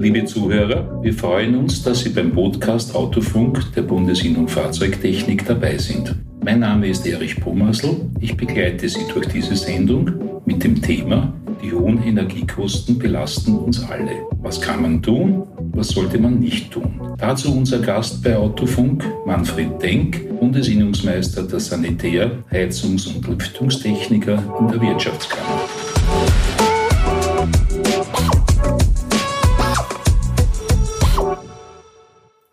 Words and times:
Liebe 0.00 0.24
Zuhörer, 0.24 1.02
wir 1.02 1.12
freuen 1.12 1.54
uns, 1.56 1.82
dass 1.82 2.00
Sie 2.00 2.08
beim 2.08 2.32
Podcast 2.32 2.94
Autofunk 2.94 3.62
der 3.76 3.82
Bundesinnung 3.82 4.48
Fahrzeugtechnik 4.48 5.44
dabei 5.44 5.76
sind. 5.76 6.14
Mein 6.42 6.60
Name 6.60 6.88
ist 6.88 7.06
Erich 7.06 7.38
Pomasl. 7.38 7.96
Ich 8.18 8.34
begleite 8.34 8.88
Sie 8.88 9.06
durch 9.12 9.28
diese 9.28 9.54
Sendung 9.54 10.40
mit 10.46 10.64
dem 10.64 10.80
Thema 10.80 11.34
Die 11.62 11.70
hohen 11.70 12.02
Energiekosten 12.02 12.98
belasten 12.98 13.54
uns 13.58 13.84
alle. 13.90 14.12
Was 14.40 14.58
kann 14.58 14.80
man 14.80 15.02
tun? 15.02 15.46
Was 15.74 15.88
sollte 15.88 16.18
man 16.18 16.40
nicht 16.40 16.70
tun? 16.70 16.98
Dazu 17.18 17.54
unser 17.54 17.80
Gast 17.80 18.24
bei 18.24 18.34
Autofunk, 18.34 19.04
Manfred 19.26 19.82
Denk, 19.82 20.30
Bundesinnungsmeister 20.40 21.42
der 21.42 21.60
Sanitär-, 21.60 22.42
Heizungs- 22.50 23.06
und 23.06 23.28
Lüftungstechniker 23.28 24.42
in 24.60 24.68
der 24.68 24.80
Wirtschaftskammer. 24.80 25.59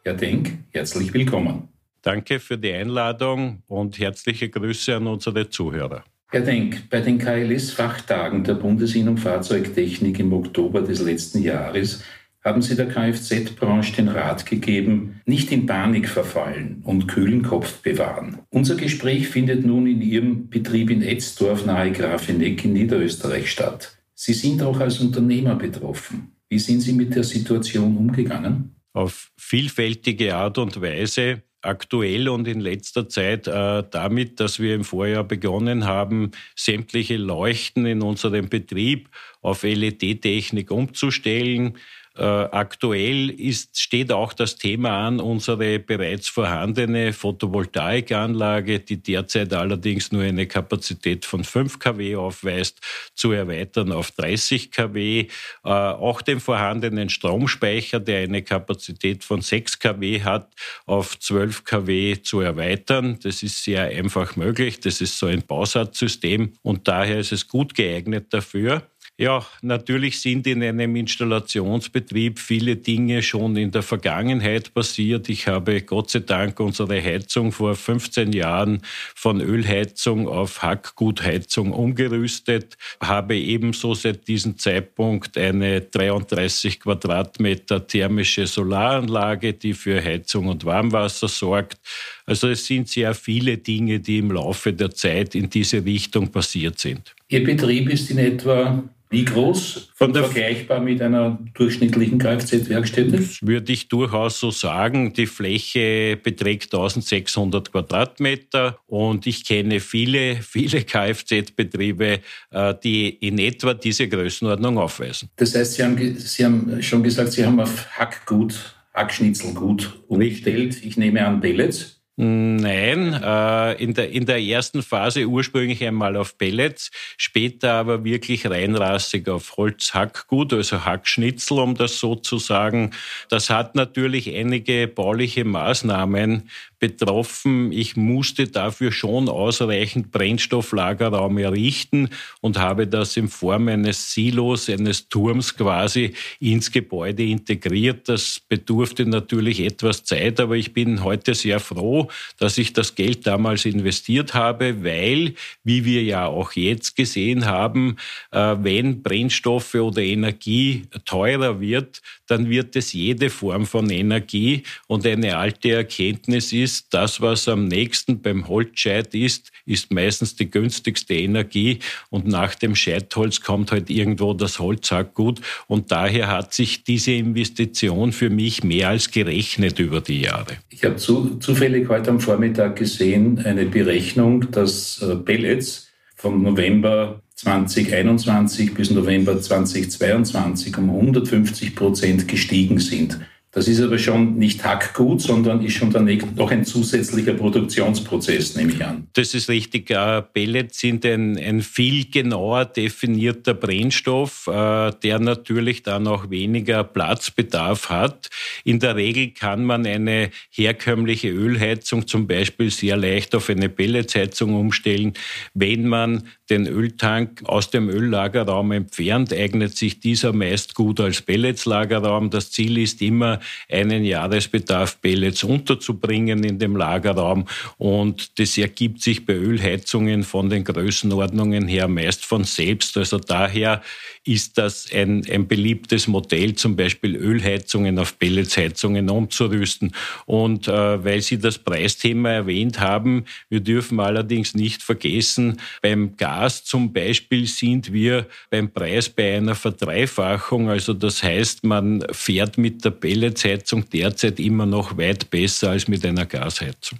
Herr 0.08 0.14
Denk, 0.14 0.60
herzlich 0.70 1.14
willkommen. 1.14 1.68
Danke 2.02 2.40
für 2.40 2.58
die 2.58 2.72
Einladung 2.72 3.62
und 3.68 4.00
herzliche 4.00 4.48
Grüße 4.48 4.96
an 4.96 5.06
unsere 5.06 5.50
Zuhörer. 5.50 6.06
Herr 6.30 6.40
Denk, 6.40 6.90
bei 6.90 7.02
den 7.02 7.18
KLS-Fachtagen 7.18 8.46
der 8.46 8.54
Bundesinnung 8.54 9.18
Fahrzeugtechnik 9.18 10.18
im 10.20 10.32
Oktober 10.32 10.82
des 10.82 11.02
letzten 11.02 11.44
Jahres 11.44 12.06
haben 12.42 12.62
Sie 12.62 12.78
der 12.78 12.88
Kfz-Branche 12.88 13.98
den 13.98 14.08
Rat 14.08 14.46
gegeben, 14.46 15.20
nicht 15.26 15.52
in 15.52 15.66
Panik 15.66 16.08
verfallen 16.08 16.84
und 16.86 17.10
kühlen 17.10 17.42
Kopf 17.42 17.82
bewahren. 17.82 18.38
Unser 18.50 18.76
Gespräch 18.76 19.28
findet 19.28 19.66
nun 19.66 19.88
in 19.88 20.02
Ihrem 20.02 20.48
Betrieb 20.48 20.90
in 20.90 21.02
Etzdorf 21.02 21.66
nahe 21.66 21.92
Grafeneck 21.92 22.64
in 22.64 22.72
Niederösterreich 22.72 23.52
statt. 23.52 23.98
Sie 24.14 24.32
sind 24.32 24.64
auch 24.64 24.80
als 24.80 25.02
Unternehmer 25.02 25.56
betroffen. 25.56 26.32
Wie 26.48 26.60
sind 26.60 26.80
Sie 26.80 26.94
mit 26.94 27.14
der 27.14 27.26
Situation 27.26 27.98
umgegangen? 27.98 28.77
Auf 28.98 29.30
vielfältige 29.38 30.36
Art 30.36 30.58
und 30.58 30.82
Weise 30.82 31.44
aktuell 31.62 32.30
und 32.30 32.48
in 32.48 32.60
letzter 32.60 33.08
Zeit 33.08 33.46
äh, 33.48 33.84
damit, 33.92 34.40
dass 34.40 34.60
wir 34.60 34.74
im 34.74 34.84
Vorjahr 34.84 35.24
begonnen 35.24 35.86
haben, 35.86 36.32
sämtliche 36.56 37.18
Leuchten 37.18 37.86
in 37.86 38.02
unserem 38.02 38.50
Betrieb 38.50 39.10
auf 39.42 39.62
LED-Technik 39.62 40.72
umzustellen. 40.72 41.78
Äh, 42.18 42.24
aktuell 42.24 43.30
ist, 43.30 43.80
steht 43.80 44.12
auch 44.12 44.34
das 44.34 44.56
Thema 44.56 45.06
an, 45.06 45.20
unsere 45.20 45.78
bereits 45.78 46.28
vorhandene 46.28 47.14
Photovoltaikanlage, 47.14 48.80
die 48.80 48.98
derzeit 48.98 49.54
allerdings 49.54 50.12
nur 50.12 50.24
eine 50.24 50.48
Kapazität 50.48 51.26
von 51.26 51.44
5 51.44 51.78
kW 51.78 52.16
aufweist, 52.16 52.82
zu 53.14 53.32
erweitern 53.32 53.92
auf 53.92 54.12
30 54.12 54.72
kW. 54.72 55.20
Äh, 55.20 55.28
auch 55.70 56.24
den 56.24 56.40
vorhandenen 56.40 57.10
Stromspeicher, 57.10 58.00
der 58.00 58.24
eine 58.24 58.42
Kapazität 58.42 59.24
von 59.24 59.42
6 59.42 59.78
kW 59.78 60.24
hat, 60.24 60.52
auf 60.88 61.20
12 61.20 61.66
kW 61.66 62.22
zu 62.24 62.40
erweitern. 62.40 63.20
Das 63.22 63.44
ist 63.44 63.64
sehr 63.64 63.84
einfach 63.84 64.36
möglich. 64.36 64.80
Das 64.80 65.02
ist 65.02 65.20
so 65.20 65.28
ein 65.28 65.44
Bausatzsystem 65.44 66.54
und 66.64 66.88
daher 66.88 67.20
ist 67.20 67.32
es 67.32 67.48
gut 67.48 67.76
geeignet 67.76 68.34
dafür. 68.34 68.82
Ja, 69.20 69.44
natürlich 69.64 70.22
sind 70.22 70.46
in 70.46 70.62
einem 70.62 70.96
Installationsbetrieb 70.96 72.38
viele 72.38 72.76
Dinge 72.76 73.24
schon 73.24 73.58
in 73.58 73.72
der 73.72 73.82
Vergangenheit 73.82 74.76
passiert. 74.76 75.28
Ich 75.28 75.48
habe 75.48 75.82
Gott 75.82 76.12
sei 76.12 76.20
Dank 76.20 76.60
unsere 76.60 77.02
Heizung 77.02 77.52
vor 77.52 77.74
15 77.74 78.32
Jahren 78.32 78.84
von 79.16 79.42
Ölheizung 79.42 80.28
auf 80.28 80.62
Hackgutheizung 80.62 81.72
umgerüstet, 81.72 82.78
habe 83.02 83.36
ebenso 83.36 83.96
seit 83.96 84.28
diesem 84.28 84.60
Zeitpunkt 84.60 85.36
eine 85.36 85.82
33 85.82 86.80
Quadratmeter 86.80 87.88
thermische 87.88 88.46
Solaranlage, 88.46 89.54
die 89.54 89.74
für 89.74 90.00
Heizung 90.00 90.46
und 90.46 90.64
Warmwasser 90.64 91.28
sorgt. 91.28 91.80
Also 92.28 92.50
es 92.50 92.66
sind 92.66 92.90
sehr 92.90 93.14
viele 93.14 93.58
Dinge, 93.58 94.00
die 94.00 94.20
im 94.20 94.32
Laufe 94.32 94.74
der 94.74 94.92
Zeit 94.92 95.34
in 95.34 95.50
diese 95.50 95.84
Richtung 95.84 96.28
passiert 96.28 96.78
sind. 96.78 97.16
Ihr 97.30 97.44
Betrieb 97.44 97.90
ist 97.90 98.12
in 98.12 98.18
etwa 98.18 98.84
wie 99.10 99.24
groß? 99.24 99.92
Von 99.96 100.12
der 100.12 100.26
vergleichbar 100.26 100.82
mit 100.82 101.02
einer 101.02 101.40
durchschnittlichen 101.54 102.20
Kfz-Werkstätte? 102.20 103.24
Würde 103.42 103.72
ich 103.72 103.88
durchaus 103.88 104.42
so 104.42 104.52
sagen. 104.52 105.14
Die 105.14 105.28
Fläche 105.28 106.18
beträgt 106.22 106.74
1600 106.74 107.72
Quadratmeter 107.72 108.78
und 108.86 109.26
ich 109.26 109.46
kenne 109.46 109.80
viele, 109.80 110.42
viele 110.42 110.84
Kfz-Betriebe, 110.84 112.20
äh, 112.52 112.74
die 112.84 113.08
in 113.10 113.40
etwa 113.40 113.74
diese 113.74 114.10
Größenordnung 114.10 114.78
aufweisen. 114.78 115.30
Das 115.38 115.56
heißt, 115.56 115.76
Sie 115.76 115.84
haben, 115.84 116.18
Sie 116.18 116.44
haben 116.44 116.84
schon 116.84 117.02
gesagt, 117.02 117.32
Sie 117.32 117.46
haben 117.46 117.62
auf 117.62 117.88
Hackgut, 117.98 118.76
Hackschnitzelgut 118.94 120.04
umgestellt. 120.10 120.84
Ich 120.84 120.98
nehme 120.98 121.26
an 121.26 121.40
Pellets. 121.40 121.97
Nein, 122.20 123.14
äh, 123.14 123.74
in, 123.74 123.94
der, 123.94 124.10
in 124.10 124.26
der 124.26 124.42
ersten 124.42 124.82
Phase 124.82 125.26
ursprünglich 125.28 125.84
einmal 125.84 126.18
auf 126.18 126.36
Pellets, 126.40 126.90
später 127.16 127.74
aber 127.74 128.04
wirklich 128.04 128.50
reinrassig 128.50 129.30
auf 129.30 129.56
Holzhackgut, 129.56 130.52
also 130.52 130.84
Hackschnitzel, 130.84 131.60
um 131.60 131.76
das 131.76 132.00
so 132.00 132.16
zu 132.16 132.40
sagen. 132.40 132.90
Das 133.30 133.52
hat 133.52 133.76
natürlich 133.76 134.34
einige 134.34 134.88
bauliche 134.88 135.46
Maßnahmen 135.46 136.50
betroffen. 136.80 137.72
Ich 137.72 137.96
musste 137.96 138.48
dafür 138.48 138.92
schon 138.92 139.30
ausreichend 139.30 140.12
Brennstofflagerraum 140.12 141.38
errichten 141.38 142.10
und 142.42 142.60
habe 142.60 142.88
das 142.88 143.18
in 143.18 143.30
Form 143.30 143.68
eines 143.68 144.14
Silos, 144.14 144.70
eines 144.70 145.10
Turms 145.10 145.56
quasi 145.56 146.14
ins 146.40 146.72
Gebäude 146.72 147.24
integriert. 147.24 148.08
Das 148.10 148.40
bedurfte 148.40 149.06
natürlich 149.06 149.62
etwas 149.62 150.04
Zeit, 150.04 150.40
aber 150.40 150.56
ich 150.56 150.74
bin 150.74 151.04
heute 151.04 151.34
sehr 151.34 151.60
froh, 151.60 152.10
dass 152.38 152.58
ich 152.58 152.74
das 152.74 152.96
Geld 152.96 153.26
damals 153.26 153.66
investiert 153.66 154.34
habe, 154.34 154.84
weil, 154.84 155.34
wie 155.64 155.86
wir 155.86 156.04
ja 156.04 156.28
auch 156.28 156.52
jetzt 156.54 156.96
gesehen 156.96 157.46
haben, 157.46 157.98
äh, 158.32 158.56
wenn 158.60 159.02
Brennstoffe 159.02 159.76
oder 159.76 160.02
Energie 160.02 160.84
teurer 161.06 161.60
wird, 161.60 162.02
dann 162.28 162.50
wird 162.50 162.76
es 162.76 162.94
jede 162.94 163.30
Form 163.30 163.66
von 163.66 163.90
Energie 163.90 164.64
und 164.88 165.06
eine 165.06 165.38
alte 165.38 165.72
Erkenntnis 165.72 166.54
ist, 166.54 166.67
ist, 166.68 166.94
das, 166.94 167.22
was 167.22 167.48
am 167.48 167.66
nächsten 167.66 168.22
beim 168.22 168.50
Holzscheit 168.50 169.16
ist, 169.16 169.52
ist 169.66 169.90
meistens 169.90 170.36
die 170.36 170.52
günstigste 170.52 171.14
Energie 171.14 171.80
und 172.10 172.28
nach 172.28 172.56
dem 172.56 172.76
Scheitholz 172.76 173.40
kommt 173.40 173.72
halt 173.72 173.90
irgendwo 173.90 174.34
das 174.34 174.60
Holzhackgut 174.60 175.40
und 175.68 175.92
daher 175.94 176.28
hat 176.28 176.54
sich 176.54 176.84
diese 176.84 177.14
Investition 177.14 178.12
für 178.12 178.30
mich 178.30 178.66
mehr 178.66 178.90
als 178.90 179.12
gerechnet 179.12 179.80
über 179.80 180.02
die 180.02 180.22
Jahre. 180.22 180.58
Ich 180.70 180.84
habe 180.84 180.98
zu, 180.98 181.38
zufällig 181.40 181.88
heute 181.88 182.10
am 182.10 182.20
Vormittag 182.20 182.76
gesehen 182.76 183.40
eine 183.40 183.66
Berechnung, 183.66 184.52
dass 184.52 185.02
äh, 185.02 185.16
Pellets 185.16 185.88
von 186.16 186.42
November 186.42 187.22
2021 187.36 188.74
bis 188.74 188.92
November 188.92 189.40
2022 189.40 190.78
um 190.78 190.90
150 190.90 191.76
Prozent 191.76 192.28
gestiegen 192.28 192.80
sind. 192.80 193.20
Das 193.58 193.68
ist 193.68 193.82
aber 193.82 193.98
schon 193.98 194.38
nicht 194.38 194.64
Hackgut, 194.64 195.20
sondern 195.20 195.66
ist 195.66 195.74
schon 195.74 195.90
dann 195.90 196.06
noch 196.36 196.52
ein 196.52 196.64
zusätzlicher 196.64 197.34
Produktionsprozess, 197.34 198.56
nehme 198.56 198.72
ich 198.72 198.86
an. 198.86 199.08
Das 199.14 199.34
ist 199.34 199.50
richtig. 199.50 199.88
Pellets 199.88 200.80
sind 200.80 201.04
ein, 201.08 201.40
ein 201.40 201.64
viel 201.64 202.06
genauer 202.06 202.66
definierter 202.66 203.56
Brennstoff, 203.56 204.46
äh, 204.46 204.92
der 205.02 205.18
natürlich 205.18 205.82
dann 205.82 206.06
auch 206.06 206.30
weniger 206.30 206.84
Platzbedarf 206.84 207.90
hat. 207.90 208.30
In 208.64 208.78
der 208.78 208.96
Regel 208.96 209.32
kann 209.32 209.66
man 209.66 209.88
eine 209.88 210.30
herkömmliche 210.52 211.30
Ölheizung 211.30 212.06
zum 212.06 212.28
Beispiel 212.28 212.70
sehr 212.70 212.96
leicht 212.96 213.34
auf 213.34 213.50
eine 213.50 213.70
Pelletsheizung 213.70 214.54
umstellen. 214.54 215.14
Wenn 215.56 215.88
man 215.88 216.28
den 216.50 216.68
Öltank 216.68 217.44
aus 217.46 217.70
dem 217.70 217.90
Öllagerraum 217.90 218.72
entfernt, 218.72 219.34
eignet 219.34 219.76
sich 219.76 220.00
dieser 220.00 220.34
meist 220.34 220.76
gut 220.76 221.00
als 221.00 221.22
Pelletslagerraum. 221.22 222.30
Das 222.30 222.52
Ziel 222.52 222.78
ist 222.78 223.02
immer, 223.02 223.40
einen 223.70 224.04
Jahresbedarf 224.04 225.02
Pellets 225.02 225.44
unterzubringen 225.44 226.44
in 226.44 226.60
dem 226.60 226.76
Lagerraum. 226.76 227.46
Und 227.78 228.40
das 228.40 228.58
ergibt 228.58 229.02
sich 229.02 229.26
bei 229.26 229.34
Ölheizungen 229.34 230.24
von 230.24 230.50
den 230.50 230.64
Größenordnungen 230.64 231.68
her 231.68 231.88
meist 231.88 232.26
von 232.26 232.44
selbst. 232.44 232.98
Also 232.98 233.18
daher 233.18 233.82
ist 234.28 234.58
das 234.58 234.92
ein, 234.94 235.24
ein 235.32 235.48
beliebtes 235.48 236.08
Modell, 236.08 236.56
zum 236.56 236.76
Beispiel 236.76 237.16
Ölheizungen 237.16 237.98
auf 238.00 238.20
Pelletsheizungen 238.20 239.10
umzurüsten. 239.10 239.94
Und 240.26 240.68
äh, 240.68 241.04
weil 241.04 241.22
Sie 241.22 241.40
das 241.40 241.58
Preisthema 241.58 242.30
erwähnt 242.30 242.80
haben, 242.80 243.26
wir 243.50 243.62
dürfen 243.62 244.00
allerdings 244.00 244.54
nicht 244.54 244.84
vergessen, 244.84 245.60
beim 245.82 246.16
Gas 246.18 246.64
zum 246.64 246.92
Beispiel 246.94 247.48
sind 247.48 247.94
wir 247.94 248.28
beim 248.50 248.70
Preis 248.70 249.10
bei 249.10 249.38
einer 249.38 249.56
Verdreifachung. 249.56 250.70
Also 250.70 250.94
das 250.94 251.24
heißt, 251.24 251.64
man 251.64 252.04
fährt 252.12 252.58
mit 252.58 252.84
der 252.84 252.92
Pelletsheizung 252.92 253.90
derzeit 253.90 254.40
immer 254.40 254.66
noch 254.66 254.98
weit 254.98 255.30
besser 255.30 255.72
als 255.72 255.88
mit 255.88 256.06
einer 256.06 256.26
Gasheizung. 256.26 257.00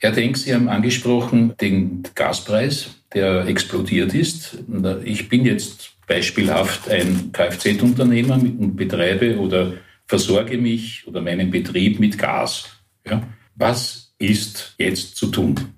Herr 0.00 0.12
Denk, 0.12 0.36
Sie 0.36 0.54
haben 0.54 0.68
angesprochen 0.68 1.54
den 1.60 2.04
Gaspreis, 2.14 2.90
der 3.12 3.46
explodiert 3.46 4.14
ist. 4.14 4.58
Ich 5.04 5.28
bin 5.28 5.44
jetzt 5.44 5.97
beispielhaft 6.08 6.88
ein 6.88 7.30
Kfz-Unternehmer 7.32 8.34
einem 8.34 8.74
betreibe 8.74 9.38
oder 9.38 9.74
versorge 10.06 10.58
mich 10.58 11.06
oder 11.06 11.20
meinen 11.20 11.50
Betrieb 11.50 12.00
mit 12.00 12.18
Gas. 12.18 12.68
Ja? 13.06 13.22
Was 13.54 14.14
ist 14.18 14.74
jetzt 14.78 15.16
zu 15.16 15.26
tun? 15.28 15.74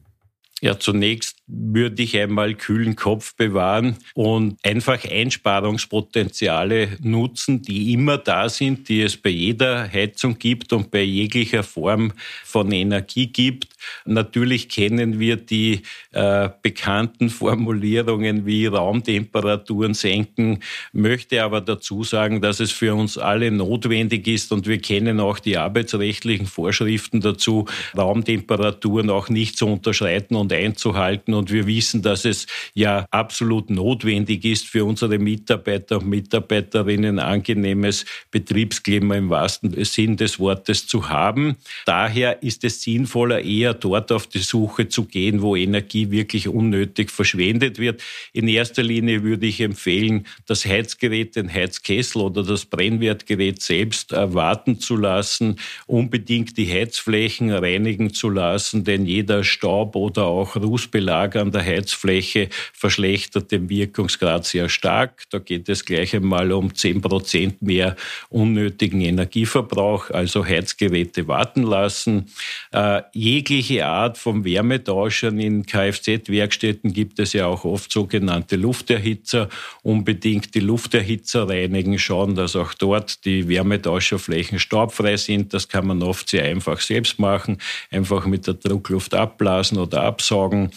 Ja, 0.63 0.79
zunächst 0.79 1.37
würde 1.53 2.03
ich 2.03 2.17
einmal 2.17 2.55
kühlen 2.55 2.97
Kopf 2.97 3.35
bewahren 3.35 3.97
und 4.15 4.57
einfach 4.65 5.05
Einsparungspotenziale 5.05 6.99
nutzen, 7.03 7.63
die 7.63 7.93
immer 7.93 8.19
da 8.19 8.49
sind, 8.49 8.89
die 8.89 9.03
es 9.03 9.17
bei 9.17 9.31
jeder 9.31 9.91
Heizung 9.91 10.39
gibt 10.39 10.73
und 10.73 10.91
bei 10.91 11.03
jeglicher 11.03 11.63
Form 11.63 12.13
von 12.45 12.71
Energie 12.71 13.27
gibt. 13.27 13.69
Natürlich 14.05 14.69
kennen 14.69 15.19
wir 15.19 15.37
die 15.37 15.83
äh, 16.13 16.49
bekannten 16.63 17.31
Formulierungen 17.31 18.47
wie 18.47 18.67
Raumtemperaturen 18.67 19.95
senken, 19.95 20.61
möchte 20.93 21.43
aber 21.43 21.61
dazu 21.61 22.05
sagen, 22.05 22.41
dass 22.41 22.61
es 22.61 22.71
für 22.71 22.95
uns 22.95 23.19
alle 23.19 23.51
notwendig 23.51 24.27
ist 24.29 24.53
und 24.53 24.67
wir 24.67 24.79
kennen 24.79 25.19
auch 25.21 25.39
die 25.39 25.57
arbeitsrechtlichen 25.57 26.47
Vorschriften 26.47 27.21
dazu, 27.21 27.67
Raumtemperaturen 27.97 29.11
auch 29.11 29.29
nicht 29.29 29.57
zu 29.57 29.67
unterschreiten 29.67 30.37
und 30.37 30.53
einzuhalten 30.53 31.35
und 31.41 31.51
wir 31.51 31.67
wissen, 31.67 32.03
dass 32.03 32.27
es 32.27 32.47
ja 32.75 33.07
absolut 33.11 33.71
notwendig 33.71 34.45
ist 34.45 34.67
für 34.67 34.85
unsere 34.85 35.19
Mitarbeiter 35.19 35.99
und 35.99 36.09
Mitarbeiterinnen 36.09 37.19
angenehmes 37.19 38.05
Betriebsklima 38.31 39.17
im 39.17 39.31
wahrsten 39.31 39.83
Sinn 39.85 40.19
des 40.19 40.39
Wortes 40.39 40.87
zu 40.87 41.09
haben. 41.09 41.57
Daher 41.87 42.43
ist 42.43 42.63
es 42.65 42.83
sinnvoller, 42.83 43.41
eher 43.41 43.73
dort 43.73 44.13
auf 44.13 44.27
die 44.27 44.41
Suche 44.41 44.89
zu 44.89 45.07
gehen, 45.07 45.41
wo 45.41 45.57
Energie 45.57 46.11
wirklich 46.11 46.47
unnötig 46.47 47.11
verschwendet 47.11 47.79
wird. 47.79 48.03
In 48.35 48.47
erster 48.47 48.83
Linie 48.83 49.23
würde 49.23 49.47
ich 49.47 49.63
empfehlen, 49.63 50.27
das 50.47 50.67
Heizgerät, 50.67 51.37
den 51.37 51.53
Heizkessel 51.53 52.21
oder 52.21 52.43
das 52.43 52.67
Brennwertgerät 52.67 53.63
selbst 53.63 54.13
warten 54.13 54.79
zu 54.79 54.97
lassen, 54.97 55.57
unbedingt 55.87 56.59
die 56.59 56.71
Heizflächen 56.71 57.51
reinigen 57.51 58.13
zu 58.13 58.29
lassen, 58.29 58.85
denn 58.85 59.07
jeder 59.07 59.43
Staub 59.43 59.97
oder 59.97 60.27
auch 60.27 60.57
Rußbelag 60.57 61.30
an 61.37 61.53
der 61.53 61.65
Heizfläche 61.65 62.49
verschlechtert 62.73 63.51
den 63.53 63.69
Wirkungsgrad 63.69 64.45
sehr 64.45 64.69
stark. 64.69 65.25
Da 65.31 65.39
geht 65.39 65.69
es 65.69 65.85
gleich 65.85 66.15
einmal 66.15 66.53
um 66.53 66.75
10 66.75 67.01
Prozent 67.01 67.63
mehr 67.63 67.97
unnötigen 68.29 69.01
Energieverbrauch, 69.01 70.11
also 70.11 70.45
Heizgeräte 70.45 71.29
warten 71.29 71.63
lassen. 71.63 72.31
Äh, 72.73 73.03
jegliche 73.13 73.87
Art 73.87 74.19
von 74.19 74.45
Wärmetauschern 74.45 75.39
in 75.39 75.67
Kfz-Werkstätten 75.67 76.93
gibt 76.93 77.19
es 77.19 77.33
ja 77.33 77.47
auch 77.47 77.65
oft 77.65 77.93
sogenannte 77.93 78.57
Lufterhitzer. 78.57 79.49
Unbedingt 79.83 80.55
die 80.55 80.61
Lufterhitzer 80.61 81.49
reinigen, 81.49 81.99
schauen, 81.99 82.35
dass 82.35 82.57
auch 82.57 82.75
dort 82.75 83.25
die 83.25 83.49
Wärmetauscherflächen 83.49 84.59
staubfrei 84.59 85.17
sind. 85.17 85.55
Das 85.55 85.69
kann 85.69 85.87
man 85.87 86.03
oft 86.03 86.29
sehr 86.29 86.45
einfach 86.45 86.81
selbst 86.81 87.19
machen, 87.19 87.59
einfach 87.91 88.27
mit 88.27 88.47
der 88.47 88.55
Druckluft 88.55 89.15
abblasen 89.15 89.79
oder 89.79 90.03
absaugen 90.03 90.71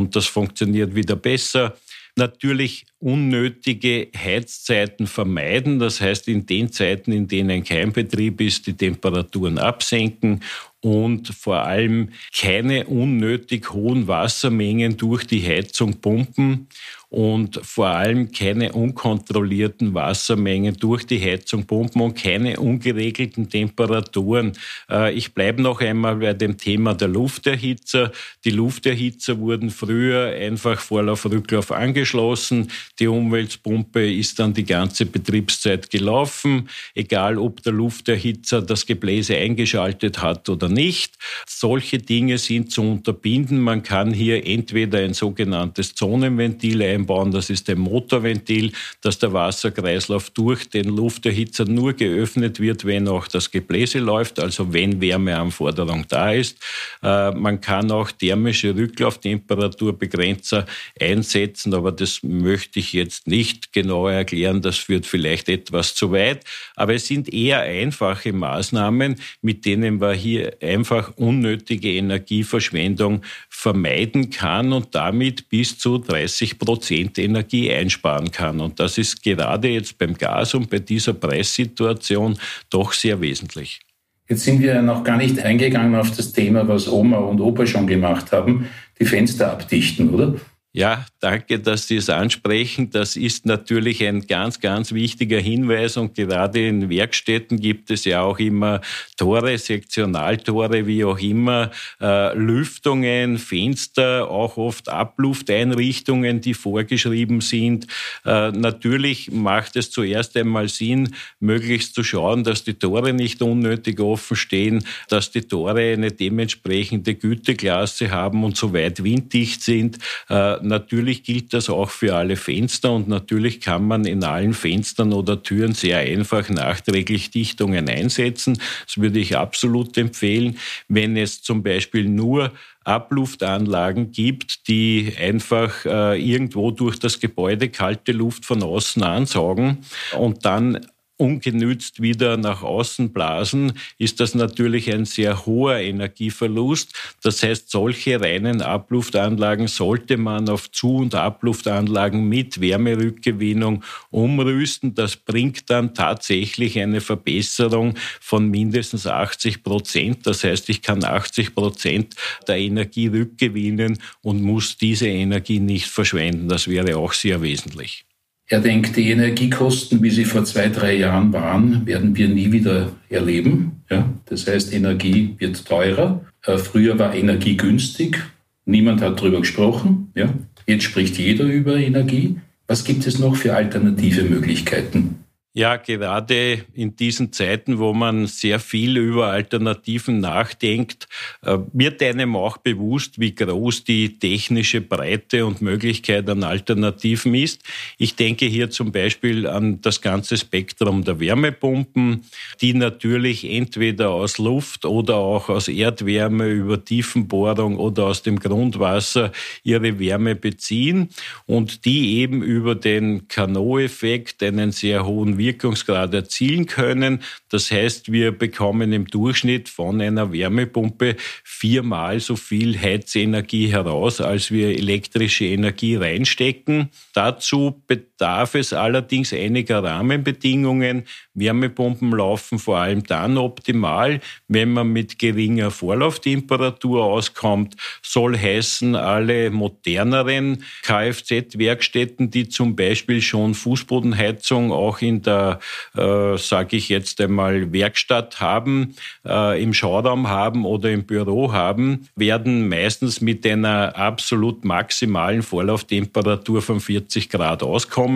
das 0.00 0.26
funktioniert 0.26 0.94
wieder 0.94 1.16
besser. 1.16 1.76
Natürlich 2.16 2.86
unnötige 3.02 4.08
Heizzeiten 4.16 5.06
vermeiden. 5.06 5.78
Das 5.78 6.00
heißt, 6.00 6.28
in 6.28 6.46
den 6.46 6.70
Zeiten, 6.70 7.12
in 7.12 7.26
denen 7.26 7.64
kein 7.64 7.92
Betrieb 7.92 8.40
ist, 8.40 8.66
die 8.66 8.74
Temperaturen 8.74 9.58
absenken 9.58 10.40
und 10.82 11.28
vor 11.28 11.60
allem 11.62 12.10
keine 12.36 12.86
unnötig 12.86 13.72
hohen 13.72 14.08
Wassermengen 14.08 14.96
durch 14.96 15.24
die 15.24 15.42
Heizung 15.46 16.00
pumpen 16.00 16.66
und 17.08 17.60
vor 17.62 17.88
allem 17.88 18.32
keine 18.32 18.72
unkontrollierten 18.72 19.92
Wassermengen 19.92 20.74
durch 20.78 21.04
die 21.04 21.20
Heizung 21.20 21.66
pumpen 21.66 22.00
und 22.00 22.16
keine 22.16 22.58
ungeregelten 22.58 23.50
Temperaturen. 23.50 24.54
Äh, 24.90 25.12
ich 25.12 25.34
bleibe 25.34 25.60
noch 25.60 25.82
einmal 25.82 26.16
bei 26.16 26.32
dem 26.32 26.56
Thema 26.56 26.94
der 26.94 27.08
Lufterhitzer. 27.08 28.12
Die 28.46 28.50
Lufterhitzer 28.50 29.38
wurden 29.38 29.68
früher 29.68 30.28
einfach 30.28 30.80
Vorlauf-Rücklauf 30.80 31.70
angeschlossen. 31.70 32.72
Die 32.98 33.06
Umweltpumpe 33.06 34.12
ist 34.12 34.38
dann 34.38 34.52
die 34.52 34.66
ganze 34.66 35.06
Betriebszeit 35.06 35.88
gelaufen, 35.88 36.68
egal 36.94 37.38
ob 37.38 37.62
der 37.62 37.72
Lufterhitzer 37.72 38.60
das 38.60 38.84
Gebläse 38.84 39.34
eingeschaltet 39.34 40.20
hat 40.20 40.50
oder 40.50 40.68
nicht. 40.68 41.14
Solche 41.48 41.98
Dinge 41.98 42.36
sind 42.36 42.70
zu 42.70 42.82
unterbinden. 42.82 43.60
Man 43.60 43.82
kann 43.82 44.12
hier 44.12 44.46
entweder 44.46 44.98
ein 44.98 45.14
sogenanntes 45.14 45.94
Zonenventil 45.94 46.82
einbauen. 46.82 47.30
Das 47.30 47.48
ist 47.48 47.70
ein 47.70 47.78
Motorventil, 47.78 48.72
dass 49.00 49.18
der 49.18 49.32
Wasserkreislauf 49.32 50.28
durch 50.28 50.68
den 50.68 50.88
Lufterhitzer 50.88 51.64
nur 51.64 51.94
geöffnet 51.94 52.60
wird, 52.60 52.84
wenn 52.84 53.08
auch 53.08 53.26
das 53.26 53.50
Gebläse 53.50 54.00
läuft, 54.00 54.38
also 54.38 54.74
wenn 54.74 55.00
Wärmeanforderung 55.00 56.04
da 56.08 56.32
ist. 56.32 56.58
Äh, 57.02 57.30
man 57.30 57.60
kann 57.62 57.90
auch 57.90 58.10
thermische 58.10 58.76
Rücklauftemperaturbegränzer 58.76 60.66
einsetzen, 61.00 61.72
aber 61.72 61.90
das 61.90 62.22
möchte 62.22 62.81
ich 62.82 62.92
jetzt 62.92 63.26
nicht 63.26 63.72
genauer 63.72 64.12
erklären. 64.12 64.60
Das 64.60 64.76
führt 64.76 65.06
vielleicht 65.06 65.48
etwas 65.48 65.94
zu 65.94 66.12
weit. 66.12 66.44
Aber 66.76 66.94
es 66.94 67.06
sind 67.06 67.32
eher 67.32 67.60
einfache 67.60 68.32
Maßnahmen, 68.32 69.16
mit 69.40 69.64
denen 69.64 69.98
man 69.98 70.14
hier 70.14 70.56
einfach 70.60 71.16
unnötige 71.16 71.92
Energieverschwendung 71.92 73.22
vermeiden 73.48 74.30
kann 74.30 74.72
und 74.72 74.94
damit 74.94 75.48
bis 75.48 75.78
zu 75.78 75.98
30 75.98 76.58
Prozent 76.58 76.72
Prozent 76.82 77.18
Energie 77.18 77.70
einsparen 77.70 78.30
kann. 78.30 78.60
Und 78.60 78.80
das 78.80 78.98
ist 78.98 79.22
gerade 79.22 79.68
jetzt 79.68 79.98
beim 79.98 80.14
Gas 80.14 80.54
und 80.54 80.70
bei 80.70 80.78
dieser 80.78 81.12
Preissituation 81.12 82.38
doch 82.70 82.92
sehr 82.92 83.20
wesentlich. 83.20 83.80
Jetzt 84.28 84.44
sind 84.44 84.60
wir 84.60 84.80
noch 84.82 85.04
gar 85.04 85.16
nicht 85.16 85.38
eingegangen 85.38 85.94
auf 85.94 86.16
das 86.16 86.32
Thema, 86.32 86.66
was 86.66 86.88
Oma 86.88 87.18
und 87.18 87.40
Opa 87.40 87.66
schon 87.66 87.86
gemacht 87.86 88.32
haben, 88.32 88.68
die 88.98 89.04
Fenster 89.04 89.52
abdichten, 89.52 90.10
oder? 90.10 90.34
Ja, 90.74 91.04
danke, 91.20 91.58
dass 91.58 91.86
Sie 91.86 91.96
es 91.96 92.08
ansprechen. 92.08 92.88
Das 92.88 93.14
ist 93.14 93.44
natürlich 93.44 94.02
ein 94.06 94.26
ganz, 94.26 94.58
ganz 94.58 94.92
wichtiger 94.94 95.38
Hinweis 95.38 95.98
und 95.98 96.14
gerade 96.14 96.66
in 96.66 96.88
Werkstätten 96.88 97.60
gibt 97.60 97.90
es 97.90 98.06
ja 98.06 98.22
auch 98.22 98.38
immer 98.38 98.80
Tore, 99.18 99.58
Sektionaltore, 99.58 100.86
wie 100.86 101.04
auch 101.04 101.18
immer, 101.18 101.70
äh, 102.00 102.34
Lüftungen, 102.34 103.36
Fenster, 103.36 104.30
auch 104.30 104.56
oft 104.56 104.88
Ablufteinrichtungen, 104.88 106.40
die 106.40 106.54
vorgeschrieben 106.54 107.42
sind. 107.42 107.86
Äh, 108.24 108.52
natürlich 108.52 109.30
macht 109.30 109.76
es 109.76 109.90
zuerst 109.90 110.38
einmal 110.38 110.70
Sinn, 110.70 111.14
möglichst 111.38 111.94
zu 111.94 112.02
schauen, 112.02 112.44
dass 112.44 112.64
die 112.64 112.74
Tore 112.74 113.12
nicht 113.12 113.42
unnötig 113.42 114.00
offen 114.00 114.36
stehen, 114.38 114.86
dass 115.10 115.32
die 115.32 115.42
Tore 115.42 115.92
eine 115.92 116.12
dementsprechende 116.12 117.14
Güteklasse 117.14 118.10
haben 118.10 118.42
und 118.42 118.56
soweit 118.56 119.04
winddicht 119.04 119.62
sind. 119.62 119.98
Äh, 120.30 120.61
natürlich 120.62 121.22
gilt 121.22 121.52
das 121.52 121.68
auch 121.68 121.90
für 121.90 122.14
alle 122.14 122.36
Fenster 122.36 122.92
und 122.92 123.08
natürlich 123.08 123.60
kann 123.60 123.86
man 123.86 124.04
in 124.04 124.24
allen 124.24 124.54
Fenstern 124.54 125.12
oder 125.12 125.42
Türen 125.42 125.74
sehr 125.74 125.98
einfach 125.98 126.48
nachträglich 126.48 127.30
Dichtungen 127.30 127.88
einsetzen. 127.88 128.58
Das 128.86 128.98
würde 128.98 129.18
ich 129.18 129.36
absolut 129.36 129.96
empfehlen. 129.98 130.58
Wenn 130.88 131.16
es 131.16 131.42
zum 131.42 131.62
Beispiel 131.62 132.08
nur 132.08 132.52
Abluftanlagen 132.84 134.10
gibt, 134.10 134.66
die 134.68 135.12
einfach 135.18 135.84
äh, 135.84 136.20
irgendwo 136.20 136.70
durch 136.70 136.98
das 136.98 137.20
Gebäude 137.20 137.68
kalte 137.68 138.12
Luft 138.12 138.44
von 138.44 138.62
außen 138.62 139.02
ansaugen 139.02 139.78
und 140.18 140.44
dann 140.44 140.80
ungenützt 141.22 142.02
wieder 142.02 142.36
nach 142.36 142.62
außen 142.62 143.12
blasen, 143.12 143.74
ist 143.96 144.18
das 144.18 144.34
natürlich 144.34 144.92
ein 144.92 145.04
sehr 145.04 145.46
hoher 145.46 145.76
Energieverlust. 145.76 146.92
Das 147.22 147.44
heißt, 147.44 147.70
solche 147.70 148.20
reinen 148.20 148.60
Abluftanlagen 148.60 149.68
sollte 149.68 150.16
man 150.16 150.48
auf 150.48 150.70
Zu- 150.72 150.96
und 150.96 151.14
Abluftanlagen 151.14 152.28
mit 152.28 152.60
Wärmerückgewinnung 152.60 153.84
umrüsten. 154.10 154.96
Das 154.96 155.14
bringt 155.14 155.70
dann 155.70 155.94
tatsächlich 155.94 156.80
eine 156.80 157.00
Verbesserung 157.00 157.94
von 158.20 158.48
mindestens 158.48 159.06
80 159.06 159.62
Prozent. 159.62 160.26
Das 160.26 160.42
heißt, 160.42 160.68
ich 160.70 160.82
kann 160.82 161.04
80 161.04 161.54
Prozent 161.54 162.16
der 162.48 162.58
Energie 162.58 163.06
rückgewinnen 163.06 163.98
und 164.22 164.42
muss 164.42 164.76
diese 164.76 165.06
Energie 165.06 165.60
nicht 165.60 165.86
verschwenden. 165.86 166.48
Das 166.48 166.66
wäre 166.66 166.96
auch 166.96 167.12
sehr 167.12 167.42
wesentlich. 167.42 168.04
Er 168.52 168.60
denkt, 168.60 168.96
die 168.98 169.10
Energiekosten, 169.10 170.02
wie 170.02 170.10
sie 170.10 170.26
vor 170.26 170.44
zwei, 170.44 170.68
drei 170.68 170.94
Jahren 170.94 171.32
waren, 171.32 171.86
werden 171.86 172.14
wir 172.14 172.28
nie 172.28 172.52
wieder 172.52 172.92
erleben. 173.08 173.80
Ja? 173.88 174.12
Das 174.26 174.46
heißt, 174.46 174.74
Energie 174.74 175.34
wird 175.38 175.64
teurer. 175.64 176.20
Äh, 176.44 176.58
früher 176.58 176.98
war 176.98 177.14
Energie 177.14 177.56
günstig. 177.56 178.22
Niemand 178.66 179.00
hat 179.00 179.18
darüber 179.18 179.40
gesprochen. 179.40 180.12
Ja? 180.14 180.34
Jetzt 180.66 180.82
spricht 180.82 181.16
jeder 181.16 181.46
über 181.46 181.76
Energie. 181.76 182.40
Was 182.66 182.84
gibt 182.84 183.06
es 183.06 183.18
noch 183.18 183.36
für 183.36 183.56
alternative 183.56 184.24
Möglichkeiten? 184.24 185.21
Ja, 185.54 185.76
gerade 185.76 186.64
in 186.72 186.96
diesen 186.96 187.30
Zeiten, 187.30 187.78
wo 187.78 187.92
man 187.92 188.26
sehr 188.26 188.58
viel 188.58 188.96
über 188.96 189.26
Alternativen 189.26 190.18
nachdenkt, 190.18 191.08
äh, 191.42 191.58
wird 191.74 192.02
einem 192.02 192.36
auch 192.36 192.56
bewusst, 192.56 193.20
wie 193.20 193.34
groß 193.34 193.84
die 193.84 194.18
technische 194.18 194.80
Breite 194.80 195.44
und 195.44 195.60
Möglichkeit 195.60 196.30
an 196.30 196.42
Alternativen 196.42 197.34
ist. 197.34 197.64
Ich 197.98 198.16
denke 198.16 198.46
hier 198.46 198.70
zum 198.70 198.92
Beispiel 198.92 199.46
an 199.46 199.82
das 199.82 200.00
ganze 200.00 200.38
Spektrum 200.38 201.04
der 201.04 201.20
Wärmepumpen, 201.20 202.24
die 202.62 202.72
natürlich 202.72 203.44
entweder 203.44 204.08
aus 204.08 204.38
Luft 204.38 204.86
oder 204.86 205.16
auch 205.16 205.50
aus 205.50 205.68
Erdwärme 205.68 206.48
über 206.48 206.82
Tiefenbohrung 206.82 207.76
oder 207.76 208.06
aus 208.06 208.22
dem 208.22 208.38
Grundwasser 208.38 209.32
ihre 209.64 209.98
Wärme 209.98 210.34
beziehen 210.34 211.10
und 211.44 211.84
die 211.84 212.20
eben 212.20 212.42
über 212.42 212.74
den 212.74 213.28
Kano-Effekt 213.28 214.42
einen 214.42 214.72
sehr 214.72 215.04
hohen 215.04 215.41
Wirkungsgrad 215.42 216.14
erzielen 216.14 216.66
können. 216.66 217.22
Das 217.48 217.70
heißt, 217.70 218.12
wir 218.12 218.30
bekommen 218.30 218.92
im 218.92 219.06
Durchschnitt 219.06 219.68
von 219.68 220.00
einer 220.00 220.32
Wärmepumpe 220.32 221.16
viermal 221.42 222.20
so 222.20 222.36
viel 222.36 222.80
Heizenergie 222.80 223.68
heraus, 223.68 224.20
als 224.20 224.52
wir 224.52 224.68
elektrische 224.68 225.46
Energie 225.46 225.96
reinstecken. 225.96 226.90
Dazu 227.12 227.82
bedarf 227.88 228.11
es 228.54 228.72
allerdings 228.72 229.32
einiger 229.32 229.82
Rahmenbedingungen. 229.82 231.04
Wärmepumpen 231.34 232.10
laufen 232.12 232.58
vor 232.58 232.78
allem 232.78 233.04
dann 233.04 233.38
optimal, 233.38 234.20
wenn 234.48 234.72
man 234.72 234.88
mit 234.88 235.18
geringer 235.18 235.70
Vorlauftemperatur 235.70 237.04
auskommt. 237.04 237.76
Soll 238.02 238.38
heißen, 238.38 238.94
alle 238.94 239.50
moderneren 239.50 240.64
Kfz-Werkstätten, 240.82 242.30
die 242.30 242.48
zum 242.48 242.76
Beispiel 242.76 243.20
schon 243.20 243.54
Fußbodenheizung 243.54 244.72
auch 244.72 245.00
in 245.00 245.22
der, 245.22 245.58
äh, 245.96 246.36
sage 246.36 246.76
ich 246.76 246.88
jetzt 246.88 247.20
einmal, 247.20 247.72
Werkstatt 247.72 248.40
haben, 248.40 248.94
äh, 249.26 249.62
im 249.62 249.74
Schauraum 249.74 250.28
haben 250.28 250.64
oder 250.64 250.90
im 250.90 251.04
Büro 251.04 251.52
haben, 251.52 252.08
werden 252.14 252.68
meistens 252.68 253.20
mit 253.20 253.46
einer 253.46 253.96
absolut 253.96 254.64
maximalen 254.64 255.42
Vorlauftemperatur 255.42 256.62
von 256.62 256.80
40 256.80 257.28
Grad 257.28 257.62
auskommen 257.62 258.11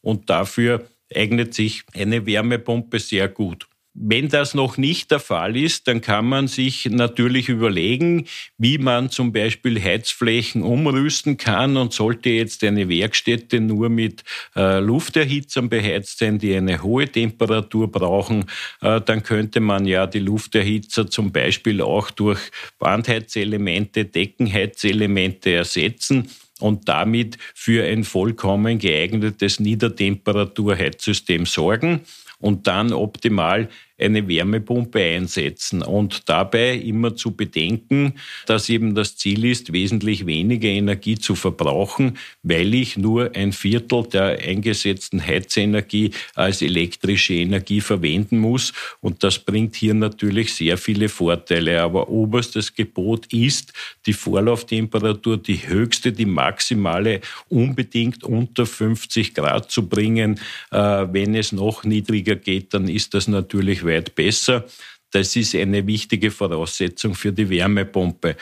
und 0.00 0.30
dafür 0.30 0.86
eignet 1.14 1.54
sich 1.54 1.82
eine 1.94 2.26
Wärmepumpe 2.26 2.98
sehr 2.98 3.28
gut. 3.28 3.66
Wenn 3.92 4.28
das 4.28 4.54
noch 4.54 4.76
nicht 4.76 5.10
der 5.10 5.18
Fall 5.18 5.56
ist, 5.56 5.88
dann 5.88 6.00
kann 6.00 6.24
man 6.24 6.46
sich 6.46 6.86
natürlich 6.86 7.48
überlegen, 7.48 8.26
wie 8.56 8.78
man 8.78 9.10
zum 9.10 9.32
Beispiel 9.32 9.82
Heizflächen 9.82 10.62
umrüsten 10.62 11.36
kann 11.36 11.76
und 11.76 11.92
sollte 11.92 12.30
jetzt 12.30 12.62
eine 12.62 12.88
Werkstätte 12.88 13.60
nur 13.60 13.88
mit 13.88 14.22
äh, 14.54 14.78
Lufterhitzern 14.78 15.68
beheizt 15.68 16.20
sein, 16.20 16.38
die 16.38 16.54
eine 16.54 16.84
hohe 16.84 17.08
Temperatur 17.08 17.90
brauchen, 17.90 18.44
äh, 18.80 19.00
dann 19.00 19.24
könnte 19.24 19.58
man 19.58 19.86
ja 19.86 20.06
die 20.06 20.20
Lufterhitzer 20.20 21.10
zum 21.10 21.32
Beispiel 21.32 21.80
auch 21.80 22.12
durch 22.12 22.38
Wandheizelemente, 22.78 24.04
Deckenheizelemente 24.04 25.50
ersetzen 25.50 26.30
und 26.60 26.88
damit 26.88 27.38
für 27.54 27.84
ein 27.84 28.04
vollkommen 28.04 28.78
geeignetes 28.78 29.60
Niedertemperaturheizsystem 29.60 31.46
sorgen 31.46 32.00
und 32.38 32.66
dann 32.66 32.92
optimal 32.92 33.68
eine 34.00 34.26
Wärmepumpe 34.28 35.00
einsetzen 35.00 35.82
und 35.82 36.28
dabei 36.28 36.74
immer 36.74 37.16
zu 37.16 37.32
bedenken, 37.32 38.14
dass 38.46 38.68
eben 38.68 38.94
das 38.94 39.16
Ziel 39.16 39.44
ist, 39.44 39.72
wesentlich 39.72 40.26
weniger 40.26 40.68
Energie 40.68 41.18
zu 41.18 41.34
verbrauchen, 41.34 42.18
weil 42.42 42.74
ich 42.74 42.96
nur 42.96 43.34
ein 43.34 43.52
Viertel 43.52 44.04
der 44.04 44.38
eingesetzten 44.38 45.24
Heizenergie 45.24 46.12
als 46.34 46.62
elektrische 46.62 47.34
Energie 47.34 47.80
verwenden 47.80 48.38
muss. 48.38 48.72
Und 49.00 49.22
das 49.22 49.38
bringt 49.38 49.76
hier 49.76 49.94
natürlich 49.94 50.54
sehr 50.54 50.78
viele 50.78 51.08
Vorteile. 51.08 51.82
Aber 51.82 52.08
oberstes 52.08 52.74
Gebot 52.74 53.32
ist, 53.32 53.72
die 54.06 54.12
Vorlauftemperatur, 54.12 55.36
die 55.36 55.66
höchste, 55.68 56.12
die 56.12 56.26
maximale, 56.26 57.20
unbedingt 57.48 58.24
unter 58.24 58.66
50 58.66 59.34
Grad 59.34 59.70
zu 59.70 59.88
bringen. 59.88 60.40
Äh, 60.70 60.78
wenn 60.78 61.34
es 61.34 61.52
noch 61.52 61.84
niedriger 61.84 62.36
geht, 62.36 62.74
dann 62.74 62.88
ist 62.88 63.14
das 63.14 63.28
natürlich 63.28 63.84
weit 63.90 64.14
besser. 64.14 64.64
Das 65.10 65.36
ist 65.36 65.54
eine 65.54 65.86
wichtige 65.86 66.30
Voraussetzung 66.30 67.14
für 67.14 67.32
die 67.32 67.48
Wärmepumpe. 67.50 68.36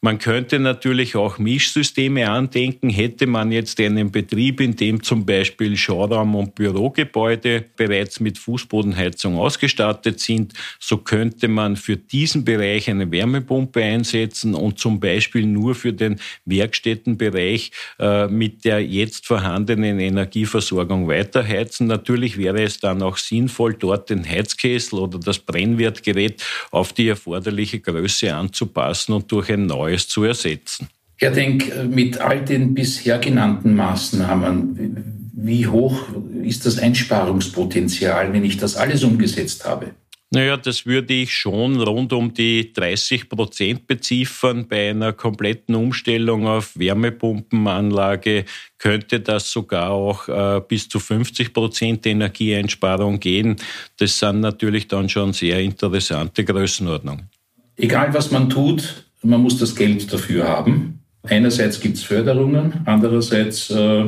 Man 0.00 0.20
könnte 0.20 0.60
natürlich 0.60 1.16
auch 1.16 1.38
Mischsysteme 1.38 2.30
andenken. 2.30 2.88
Hätte 2.88 3.26
man 3.26 3.50
jetzt 3.50 3.80
einen 3.80 4.12
Betrieb, 4.12 4.60
in 4.60 4.76
dem 4.76 5.02
zum 5.02 5.26
Beispiel 5.26 5.76
Schauraum 5.76 6.36
und 6.36 6.54
Bürogebäude 6.54 7.64
bereits 7.76 8.20
mit 8.20 8.38
Fußbodenheizung 8.38 9.36
ausgestattet 9.36 10.20
sind, 10.20 10.52
so 10.78 10.98
könnte 10.98 11.48
man 11.48 11.74
für 11.74 11.96
diesen 11.96 12.44
Bereich 12.44 12.88
eine 12.88 13.10
Wärmepumpe 13.10 13.82
einsetzen 13.82 14.54
und 14.54 14.78
zum 14.78 15.00
Beispiel 15.00 15.44
nur 15.44 15.74
für 15.74 15.92
den 15.92 16.20
Werkstättenbereich 16.44 17.72
äh, 17.98 18.28
mit 18.28 18.64
der 18.64 18.86
jetzt 18.86 19.26
vorhandenen 19.26 19.98
Energieversorgung 19.98 21.08
weiterheizen. 21.08 21.88
Natürlich 21.88 22.38
wäre 22.38 22.62
es 22.62 22.78
dann 22.78 23.02
auch 23.02 23.16
sinnvoll, 23.16 23.74
dort 23.74 24.10
den 24.10 24.24
Heizkessel 24.24 25.00
oder 25.00 25.18
das 25.18 25.40
Brennwertgerät 25.40 26.40
auf 26.70 26.92
die 26.92 27.08
erforderliche 27.08 27.80
Größe 27.80 28.32
anzupassen 28.32 29.12
und 29.12 29.32
durch 29.32 29.50
ein 29.50 29.66
neues 29.66 29.87
Neues 29.88 30.06
zu 30.06 30.24
ersetzen. 30.24 30.88
Herr 31.16 31.30
Denk, 31.32 31.72
mit 31.88 32.20
all 32.20 32.44
den 32.44 32.74
bisher 32.74 33.18
genannten 33.18 33.74
Maßnahmen, 33.74 35.30
wie 35.32 35.66
hoch 35.66 36.08
ist 36.44 36.66
das 36.66 36.78
Einsparungspotenzial, 36.78 38.32
wenn 38.32 38.44
ich 38.44 38.58
das 38.58 38.76
alles 38.76 39.02
umgesetzt 39.02 39.64
habe? 39.64 39.94
Naja, 40.30 40.58
das 40.58 40.84
würde 40.84 41.14
ich 41.14 41.32
schon 41.32 41.80
rund 41.80 42.12
um 42.12 42.34
die 42.34 42.70
30 42.74 43.30
Prozent 43.30 43.86
beziffern. 43.86 44.68
Bei 44.68 44.90
einer 44.90 45.14
kompletten 45.14 45.74
Umstellung 45.74 46.46
auf 46.46 46.78
Wärmepumpenanlage 46.78 48.44
könnte 48.76 49.20
das 49.20 49.50
sogar 49.50 49.90
auch 49.90 50.28
äh, 50.28 50.60
bis 50.68 50.86
zu 50.90 51.00
50 51.00 51.54
Prozent 51.54 52.06
Energieeinsparung 52.06 53.18
gehen. 53.20 53.56
Das 53.96 54.18
sind 54.18 54.40
natürlich 54.40 54.86
dann 54.86 55.08
schon 55.08 55.32
sehr 55.32 55.60
interessante 55.60 56.44
Größenordnungen. 56.44 57.30
Egal 57.76 58.12
was 58.12 58.30
man 58.30 58.50
tut, 58.50 59.07
man 59.22 59.42
muss 59.42 59.58
das 59.58 59.74
Geld 59.74 60.12
dafür 60.12 60.48
haben. 60.48 61.00
Einerseits 61.22 61.80
gibt 61.80 61.96
es 61.96 62.02
Förderungen, 62.02 62.80
andererseits, 62.84 63.70
äh, 63.70 64.04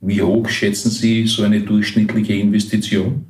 wie 0.00 0.22
hoch 0.22 0.48
schätzen 0.48 0.90
Sie 0.90 1.26
so 1.26 1.42
eine 1.42 1.60
durchschnittliche 1.60 2.34
Investition? 2.34 3.26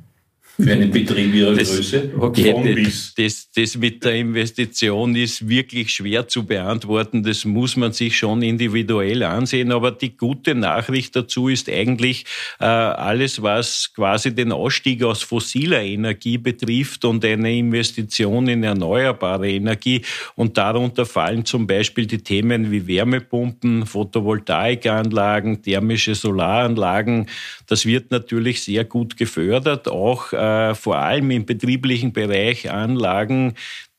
Für 0.59 0.71
einen 0.71 0.89
Betrieb 0.89 1.35
ihrer 1.35 1.53
das, 1.53 1.69
Größe? 1.69 2.09
Okay, 2.17 2.83
das, 2.83 3.13
das, 3.15 3.51
das 3.55 3.77
mit 3.77 4.03
der 4.03 4.15
Investition 4.15 5.15
ist 5.15 5.47
wirklich 5.47 5.93
schwer 5.93 6.27
zu 6.27 6.45
beantworten. 6.47 7.21
Das 7.21 7.45
muss 7.45 7.75
man 7.75 7.91
sich 7.91 8.17
schon 8.17 8.41
individuell 8.41 9.21
ansehen. 9.21 9.71
Aber 9.71 9.91
die 9.91 10.17
gute 10.17 10.55
Nachricht 10.55 11.15
dazu 11.15 11.47
ist 11.47 11.69
eigentlich 11.69 12.25
äh, 12.59 12.65
alles, 12.65 13.43
was 13.43 13.93
quasi 13.93 14.33
den 14.33 14.51
Ausstieg 14.51 15.03
aus 15.03 15.21
fossiler 15.21 15.83
Energie 15.83 16.39
betrifft 16.39 17.05
und 17.05 17.23
eine 17.23 17.55
Investition 17.55 18.47
in 18.47 18.63
erneuerbare 18.63 19.51
Energie. 19.51 20.01
Und 20.33 20.57
darunter 20.57 21.05
fallen 21.05 21.45
zum 21.45 21.67
Beispiel 21.67 22.07
die 22.07 22.23
Themen 22.23 22.71
wie 22.71 22.87
Wärmepumpen, 22.87 23.85
Photovoltaikanlagen, 23.85 25.61
thermische 25.61 26.15
Solaranlagen. 26.15 27.27
Das 27.67 27.85
wird 27.85 28.09
natürlich 28.09 28.63
sehr 28.63 28.85
gut 28.85 29.17
gefördert, 29.17 29.87
auch 29.87 30.33
äh, 30.33 30.46
äh, 30.71 30.75
vor 30.75 30.97
allem 30.97 31.31
im 31.31 31.45
betrieblichen 31.45 32.13
Bereich 32.13 32.71
Anlagen, 32.71 33.53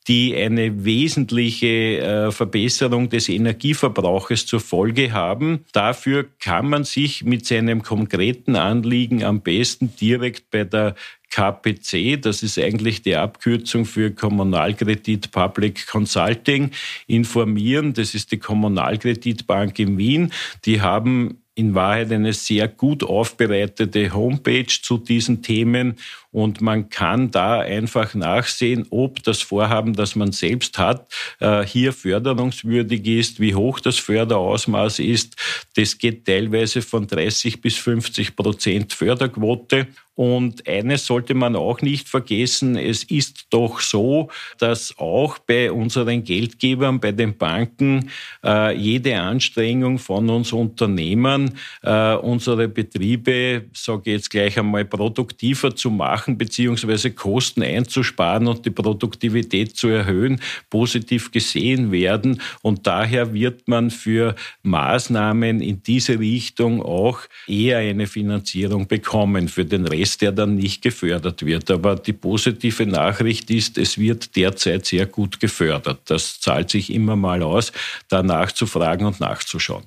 die 0.07 0.35
eine 0.35 0.83
wesentliche 0.85 1.99
äh, 1.99 2.31
Verbesserung 2.31 3.09
des 3.09 3.29
Energieverbrauches 3.29 4.47
zur 4.47 4.59
Folge 4.59 5.11
haben. 5.11 5.65
Dafür 5.71 6.25
kann 6.39 6.67
man 6.67 6.83
sich 6.83 7.23
mit 7.23 7.45
seinem 7.45 7.83
konkreten 7.83 8.55
Anliegen 8.55 9.23
am 9.23 9.41
besten 9.41 9.95
direkt 9.95 10.49
bei 10.49 10.63
der 10.63 10.95
KPC, 11.29 12.19
das 12.19 12.41
ist 12.41 12.57
eigentlich 12.57 13.03
die 13.03 13.15
Abkürzung 13.15 13.85
für 13.85 14.11
Kommunalkredit 14.11 15.31
Public 15.31 15.85
Consulting, 15.85 16.71
informieren. 17.05 17.93
Das 17.93 18.15
ist 18.15 18.31
die 18.31 18.39
Kommunalkreditbank 18.39 19.77
in 19.77 19.97
Wien. 19.99 20.33
Die 20.65 20.81
haben 20.81 21.43
in 21.59 21.75
Wahrheit 21.75 22.11
eine 22.11 22.31
sehr 22.31 22.69
gut 22.69 23.03
aufbereitete 23.03 24.13
Homepage 24.13 24.65
zu 24.81 24.97
diesen 24.97 25.41
Themen 25.41 25.97
und 26.31 26.61
man 26.61 26.89
kann 26.89 27.31
da 27.31 27.59
einfach 27.59 28.13
nachsehen, 28.13 28.85
ob 28.91 29.21
das 29.23 29.41
Vorhaben, 29.41 29.93
das 29.93 30.15
man 30.15 30.31
selbst 30.31 30.77
hat, 30.77 31.11
äh, 31.39 31.65
hier 31.65 31.91
förderungswürdig 31.91 33.05
ist, 33.05 33.39
wie 33.39 33.55
hoch 33.55 33.79
das 33.79 33.97
Förderausmaß 33.97 34.99
ist. 34.99 35.35
Das 35.75 35.97
geht 35.97 36.25
teilweise 36.25 36.81
von 36.81 37.07
30 37.07 37.61
bis 37.61 37.77
50 37.77 38.35
Prozent 38.35 38.93
Förderquote 38.93 39.87
Und 40.19 40.67
eines 40.67 41.05
sollte 41.05 41.33
man 41.33 41.55
auch 41.55 41.81
nicht 41.81 42.09
vergessen, 42.09 42.75
es 42.75 43.05
ist 43.05 43.45
doch 43.51 43.79
so, 43.79 44.27
dass 44.57 44.93
auch 44.97 45.37
bei 45.39 45.71
unseren 45.71 46.25
Geldgebern, 46.25 46.99
bei 46.99 47.13
den 47.13 47.37
Banken, 47.37 48.09
äh, 48.43 48.75
jede 48.75 49.17
Anstrengung 49.17 49.97
von 49.97 50.29
uns 50.29 50.51
Unternehmern, 50.51 51.53
äh, 51.83 52.15
unsere 52.15 52.67
Betriebe, 52.67 53.63
sage 53.71 54.01
ich 54.07 54.13
jetzt 54.17 54.29
gleich 54.29 54.59
einmal, 54.59 54.83
produktiver 54.83 55.73
zu 55.73 55.89
machen, 55.89 56.37
beziehungsweise 56.37 57.11
Kosten 57.11 57.63
einzusparen 57.63 58.45
und 58.47 58.65
die 58.65 58.71
Produktivität 58.71 59.77
zu 59.77 59.87
erhöhen, 59.87 60.41
positiv 60.69 61.31
gesehen 61.31 61.93
werden. 61.93 62.41
Und 62.61 62.85
daher 62.85 63.33
wird 63.33 63.69
man 63.69 63.89
für 63.89 64.35
Maßnahmen 64.63 65.61
in 65.61 65.81
diese 65.81 66.19
Richtung 66.19 66.83
auch 66.83 67.21
eher 67.47 67.77
eine 67.77 68.05
Finanzierung 68.05 68.85
bekommen. 68.85 69.47
Für 69.47 69.63
den 69.63 69.85
Rest 69.85 70.08
ist, 70.09 70.21
der 70.21 70.31
dann 70.31 70.55
nicht 70.55 70.81
gefördert 70.81 71.45
wird. 71.45 71.69
Aber 71.71 71.95
die 71.95 72.13
positive 72.13 72.85
Nachricht 72.85 73.49
ist, 73.51 73.77
es 73.77 73.97
wird 73.97 74.35
derzeit 74.35 74.85
sehr 74.85 75.05
gut 75.05 75.39
gefördert. 75.39 75.99
Das 76.05 76.39
zahlt 76.39 76.69
sich 76.69 76.91
immer 76.93 77.15
mal 77.15 77.43
aus, 77.43 77.71
da 78.07 78.23
nachzufragen 78.23 79.05
und 79.05 79.19
nachzuschauen. 79.19 79.85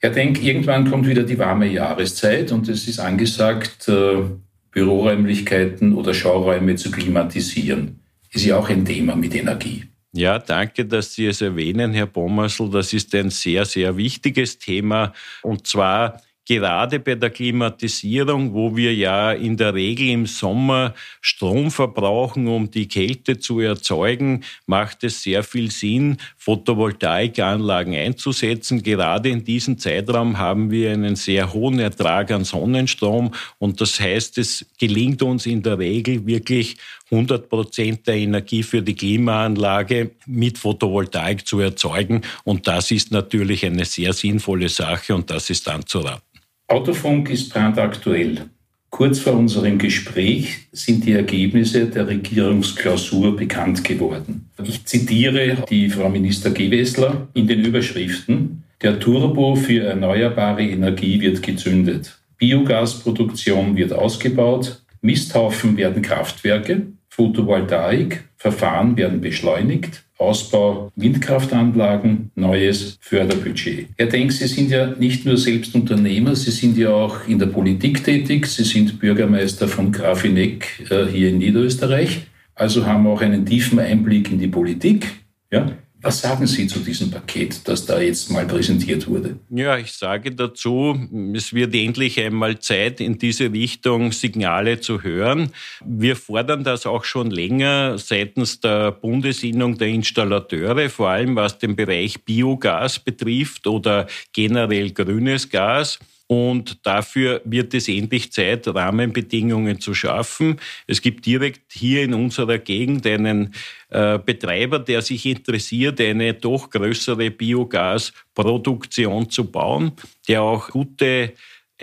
Herr 0.00 0.10
Denk, 0.10 0.42
irgendwann 0.42 0.90
kommt 0.90 1.06
wieder 1.06 1.22
die 1.22 1.38
warme 1.38 1.66
Jahreszeit 1.66 2.52
und 2.52 2.68
es 2.68 2.86
ist 2.86 3.00
angesagt, 3.00 3.88
äh, 3.88 4.22
Büroräumlichkeiten 4.70 5.94
oder 5.94 6.12
Schauräume 6.12 6.76
zu 6.76 6.90
klimatisieren. 6.90 8.00
Ist 8.30 8.44
ja 8.44 8.58
auch 8.58 8.68
ein 8.68 8.84
Thema 8.84 9.16
mit 9.16 9.34
Energie. 9.34 9.84
Ja, 10.12 10.38
danke, 10.38 10.84
dass 10.84 11.14
Sie 11.14 11.26
es 11.26 11.40
erwähnen, 11.40 11.92
Herr 11.92 12.06
Bommersl. 12.06 12.70
Das 12.70 12.92
ist 12.92 13.14
ein 13.14 13.30
sehr, 13.30 13.64
sehr 13.64 13.96
wichtiges 13.96 14.58
Thema. 14.58 15.12
Und 15.42 15.66
zwar 15.66 16.20
gerade 16.46 17.00
bei 17.00 17.14
der 17.14 17.30
Klimatisierung, 17.30 18.52
wo 18.52 18.76
wir 18.76 18.94
ja 18.94 19.32
in 19.32 19.56
der 19.56 19.74
Regel 19.74 20.08
im 20.08 20.26
Sommer 20.26 20.94
Strom 21.20 21.70
verbrauchen, 21.70 22.46
um 22.46 22.70
die 22.70 22.88
Kälte 22.88 23.38
zu 23.38 23.60
erzeugen, 23.60 24.44
macht 24.66 25.04
es 25.04 25.22
sehr 25.22 25.42
viel 25.42 25.70
Sinn, 25.70 26.18
Photovoltaikanlagen 26.36 27.94
einzusetzen. 27.94 28.82
Gerade 28.82 29.30
in 29.30 29.44
diesem 29.44 29.78
Zeitraum 29.78 30.38
haben 30.38 30.70
wir 30.70 30.92
einen 30.92 31.16
sehr 31.16 31.52
hohen 31.52 31.78
Ertrag 31.78 32.30
an 32.30 32.44
Sonnenstrom 32.44 33.32
und 33.58 33.80
das 33.80 33.98
heißt, 33.98 34.38
es 34.38 34.66
gelingt 34.78 35.22
uns 35.22 35.46
in 35.46 35.62
der 35.62 35.78
Regel 35.78 36.26
wirklich 36.26 36.76
100 37.10 37.48
Prozent 37.48 38.06
der 38.06 38.16
Energie 38.16 38.62
für 38.62 38.82
die 38.82 38.94
Klimaanlage 38.94 40.12
mit 40.26 40.58
Photovoltaik 40.58 41.46
zu 41.46 41.60
erzeugen 41.60 42.22
und 42.44 42.66
das 42.66 42.90
ist 42.90 43.12
natürlich 43.12 43.64
eine 43.64 43.84
sehr 43.84 44.12
sinnvolle 44.12 44.68
Sache 44.68 45.14
und 45.14 45.30
das 45.30 45.50
ist 45.50 45.66
dann 45.66 45.86
zu 45.86 46.00
raten. 46.00 46.33
Autofunk 46.66 47.28
ist 47.28 47.52
brandaktuell. 47.52 48.46
Kurz 48.88 49.18
vor 49.18 49.34
unserem 49.34 49.76
Gespräch 49.76 50.68
sind 50.72 51.04
die 51.04 51.12
Ergebnisse 51.12 51.86
der 51.86 52.06
Regierungsklausur 52.06 53.36
bekannt 53.36 53.84
geworden. 53.84 54.48
Ich 54.62 54.84
zitiere 54.86 55.64
die 55.68 55.90
Frau 55.90 56.08
Minister 56.08 56.52
Gewessler 56.52 57.28
in 57.34 57.48
den 57.48 57.64
Überschriften. 57.64 58.62
Der 58.80 59.00
Turbo 59.00 59.56
für 59.56 59.84
erneuerbare 59.84 60.62
Energie 60.62 61.20
wird 61.20 61.42
gezündet. 61.42 62.18
Biogasproduktion 62.38 63.76
wird 63.76 63.92
ausgebaut. 63.92 64.80
Misthaufen 65.02 65.76
werden 65.76 66.02
Kraftwerke. 66.02 66.86
Photovoltaik, 67.08 68.24
Verfahren 68.36 68.96
werden 68.96 69.20
beschleunigt. 69.20 70.03
Ausbau 70.18 70.92
Windkraftanlagen, 70.96 72.30
neues 72.36 72.98
Förderbudget. 73.00 73.88
Herr 73.96 74.06
Denk, 74.06 74.32
Sie 74.32 74.46
sind 74.46 74.70
ja 74.70 74.86
nicht 74.86 75.26
nur 75.26 75.36
selbst 75.36 75.74
Unternehmer, 75.74 76.36
Sie 76.36 76.50
sind 76.50 76.78
ja 76.78 76.90
auch 76.90 77.26
in 77.26 77.38
der 77.38 77.46
Politik 77.46 78.04
tätig. 78.04 78.46
Sie 78.46 78.64
sind 78.64 79.00
Bürgermeister 79.00 79.66
von 79.66 79.90
Grafeneck 79.90 80.88
äh, 80.90 81.06
hier 81.06 81.30
in 81.30 81.38
Niederösterreich, 81.38 82.26
also 82.54 82.86
haben 82.86 83.06
auch 83.06 83.20
einen 83.20 83.44
tiefen 83.44 83.78
Einblick 83.80 84.30
in 84.30 84.38
die 84.38 84.48
Politik. 84.48 85.06
Ja? 85.50 85.72
Was 86.04 86.20
sagen 86.20 86.46
Sie 86.46 86.66
zu 86.66 86.80
diesem 86.80 87.10
Paket, 87.10 87.66
das 87.66 87.86
da 87.86 87.98
jetzt 87.98 88.30
mal 88.30 88.46
präsentiert 88.46 89.06
wurde? 89.06 89.38
Ja, 89.48 89.78
ich 89.78 89.92
sage 89.92 90.32
dazu, 90.32 90.94
es 91.34 91.54
wird 91.54 91.74
endlich 91.74 92.20
einmal 92.20 92.58
Zeit, 92.58 93.00
in 93.00 93.16
diese 93.16 93.50
Richtung 93.50 94.12
Signale 94.12 94.80
zu 94.80 95.02
hören. 95.02 95.50
Wir 95.82 96.16
fordern 96.16 96.62
das 96.62 96.84
auch 96.84 97.04
schon 97.04 97.30
länger 97.30 97.96
seitens 97.96 98.60
der 98.60 98.92
Bundesinnung 98.92 99.78
der 99.78 99.88
Installateure, 99.88 100.90
vor 100.90 101.08
allem 101.08 101.36
was 101.36 101.58
den 101.58 101.74
Bereich 101.74 102.22
Biogas 102.22 102.98
betrifft 102.98 103.66
oder 103.66 104.06
generell 104.34 104.90
grünes 104.90 105.48
Gas. 105.48 105.98
Und 106.26 106.86
dafür 106.86 107.42
wird 107.44 107.74
es 107.74 107.86
endlich 107.86 108.32
Zeit, 108.32 108.66
Rahmenbedingungen 108.66 109.78
zu 109.78 109.92
schaffen. 109.92 110.58
Es 110.86 111.02
gibt 111.02 111.26
direkt 111.26 111.72
hier 111.72 112.02
in 112.02 112.14
unserer 112.14 112.58
Gegend 112.58 113.06
einen 113.06 113.54
äh, 113.90 114.18
Betreiber, 114.18 114.78
der 114.78 115.02
sich 115.02 115.26
interessiert, 115.26 116.00
eine 116.00 116.32
doch 116.32 116.70
größere 116.70 117.30
Biogasproduktion 117.30 119.28
zu 119.28 119.50
bauen, 119.50 119.92
der 120.26 120.40
auch 120.42 120.70
gute 120.70 121.34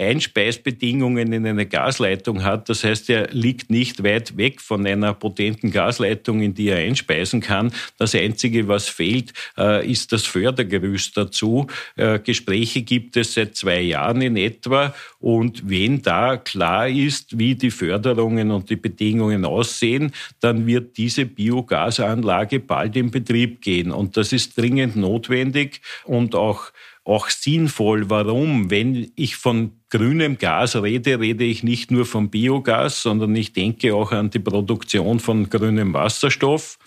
Einspeisbedingungen 0.01 1.31
in 1.31 1.45
eine 1.45 1.65
Gasleitung 1.65 2.43
hat. 2.43 2.69
Das 2.69 2.83
heißt, 2.83 3.09
er 3.09 3.29
liegt 3.31 3.69
nicht 3.69 4.03
weit 4.03 4.35
weg 4.37 4.59
von 4.61 4.85
einer 4.85 5.13
potenten 5.13 5.71
Gasleitung, 5.71 6.41
in 6.41 6.53
die 6.53 6.69
er 6.69 6.77
einspeisen 6.77 7.41
kann. 7.41 7.71
Das 7.97 8.15
Einzige, 8.15 8.67
was 8.67 8.89
fehlt, 8.89 9.33
äh, 9.57 9.89
ist 9.89 10.11
das 10.11 10.25
Fördergerüst 10.25 11.15
dazu. 11.15 11.67
Äh, 11.95 12.19
Gespräche 12.19 12.81
gibt 12.81 13.15
es 13.17 13.35
seit 13.35 13.55
zwei 13.55 13.81
Jahren 13.81 14.21
in 14.21 14.37
etwa. 14.37 14.93
Und 15.19 15.69
wenn 15.69 16.01
da 16.01 16.37
klar 16.37 16.87
ist, 16.87 17.37
wie 17.37 17.55
die 17.55 17.71
Förderungen 17.71 18.51
und 18.51 18.69
die 18.69 18.75
Bedingungen 18.75 19.45
aussehen, 19.45 20.11
dann 20.39 20.65
wird 20.65 20.97
diese 20.97 21.25
Biogasanlage 21.25 22.59
bald 22.59 22.95
in 22.95 23.11
Betrieb 23.11 23.61
gehen. 23.61 23.91
Und 23.91 24.17
das 24.17 24.33
ist 24.33 24.57
dringend 24.57 24.95
notwendig 24.95 25.81
und 26.05 26.35
auch 26.35 26.71
auch 27.03 27.29
sinnvoll. 27.29 28.09
Warum? 28.09 28.69
Wenn 28.69 29.11
ich 29.15 29.35
von 29.35 29.71
grünem 29.89 30.37
Gas 30.37 30.75
rede, 30.75 31.19
rede 31.19 31.43
ich 31.43 31.63
nicht 31.63 31.91
nur 31.91 32.05
von 32.05 32.29
Biogas, 32.29 33.01
sondern 33.01 33.35
ich 33.35 33.53
denke 33.53 33.95
auch 33.95 34.11
an 34.11 34.29
die 34.29 34.39
Produktion 34.39 35.19
von 35.19 35.49
grünem 35.49 35.93
Wasserstoff. 35.93 36.77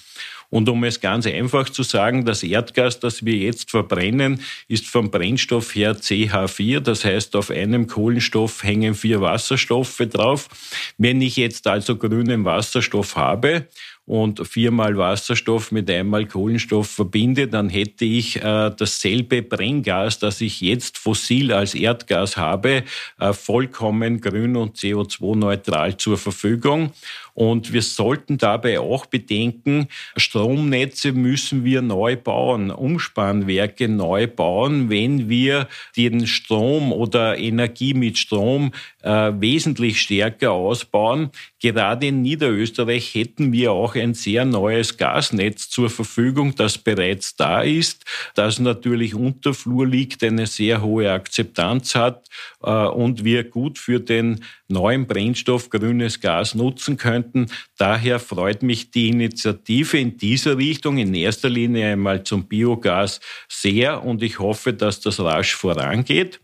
Und 0.51 0.69
um 0.69 0.85
es 0.85 1.01
ganz 1.01 1.27
einfach 1.27 1.69
zu 1.69 1.83
sagen, 1.83 2.25
das 2.25 2.45
Erdgas, 2.45 3.01
das 3.01 3.25
wir 3.25 3.35
jetzt 3.35 3.73
verbrennen, 3.73 4.41
ist 4.69 4.87
vom 4.87 5.11
Brennstoff 5.11 5.75
her 5.75 5.97
CH4. 5.97 6.79
Das 6.79 7.05
heißt, 7.05 7.35
auf 7.35 7.51
einem 7.51 7.89
Kohlenstoff 7.89 8.63
hängen 8.63 8.95
vier 8.95 9.21
Wasserstoffe 9.21 10.03
drauf. 10.11 10.49
Wenn 10.97 11.21
ich 11.23 11.37
jetzt 11.37 11.67
also 11.67 11.97
grünen 11.97 12.45
Wasserstoff 12.45 13.17
habe 13.17 13.67
und 14.07 14.47
viermal 14.47 14.99
Wasserstoff 14.99 15.73
mit 15.73 15.91
einmal 15.91 16.27
Kohlenstoff 16.27 16.91
verbinde, 16.91 17.49
dann 17.49 17.71
hätte 17.71 18.05
ich 18.05 18.37
äh, 18.37 18.71
dasselbe 18.77 19.43
Brenngas, 19.43 20.19
das 20.19 20.41
ich 20.43 20.61
jetzt 20.61 20.99
fossil 20.99 21.53
als 21.53 21.75
Erdgas 21.75 22.37
habe, 22.37 22.85
äh, 23.19 23.33
vollkommen 23.33 24.21
grün 24.21 24.57
und 24.57 24.77
CO2-neutral 24.77 25.97
zur 25.97 26.19
Verfügung. 26.19 26.93
Und 27.35 27.73
wir 27.73 27.83
sollten 27.83 28.39
dabei 28.39 28.79
auch 28.79 29.07
bedenken, 29.07 29.89
Stromnetze 30.17 31.13
müssen 31.13 31.65
wir 31.65 31.83
neu 31.83 32.17
bauen, 32.17 32.71
Umspannwerke 32.71 33.89
neu 33.89 34.29
bauen, 34.29 34.89
wenn 34.89 35.29
wir 35.29 35.69
den 35.97 36.27
Strom 36.29 36.93
oder 36.93 37.37
Energie 37.37 37.93
mit 37.93 38.19
Strom 38.19 38.73
äh, 39.03 39.33
wesentlich 39.35 40.01
stärker 40.01 40.53
ausbauen. 40.53 41.31
Gerade 41.61 42.07
in 42.07 42.23
Niederösterreich 42.23 43.15
hätten 43.15 43.53
wir 43.53 43.73
auch 43.73 43.97
ein 43.97 44.15
sehr 44.15 44.45
neues 44.45 44.97
Gasnetz 44.97 45.69
zur 45.71 45.91
Verfügung, 45.91 46.55
das 46.55 46.79
bereits 46.79 47.37
da 47.37 47.63
ist, 47.63 48.05
das 48.35 48.59
natürlich 48.59 49.15
unter 49.15 49.55
Flur 49.55 49.87
liegt, 49.87 50.23
eine 50.23 50.47
sehr 50.47 50.83
hohe 50.83 51.11
Akzeptanz 51.11 51.95
hat 51.95 52.29
äh, 52.63 52.71
und 52.71 53.25
wir 53.25 53.45
gut 53.45 53.79
für 53.79 53.99
den 53.99 54.45
neuen 54.69 55.07
Brennstoff 55.07 55.71
grünes 55.71 56.21
Gas 56.21 56.55
nutzen 56.55 56.97
könnten. 57.25 57.47
Daher 57.77 58.19
freut 58.19 58.63
mich 58.63 58.91
die 58.91 59.09
Initiative 59.09 59.99
in 59.99 60.17
dieser 60.17 60.57
Richtung, 60.57 60.99
in 60.99 61.15
erster 61.15 61.49
Linie 61.49 61.93
einmal 61.93 62.23
zum 62.23 62.47
Biogas 62.47 63.21
sehr 63.49 64.05
und 64.05 64.23
ich 64.23 64.39
hoffe, 64.39 64.73
dass 64.73 65.01
das 65.01 65.21
rasch 65.21 65.55
vorangeht. 65.55 66.41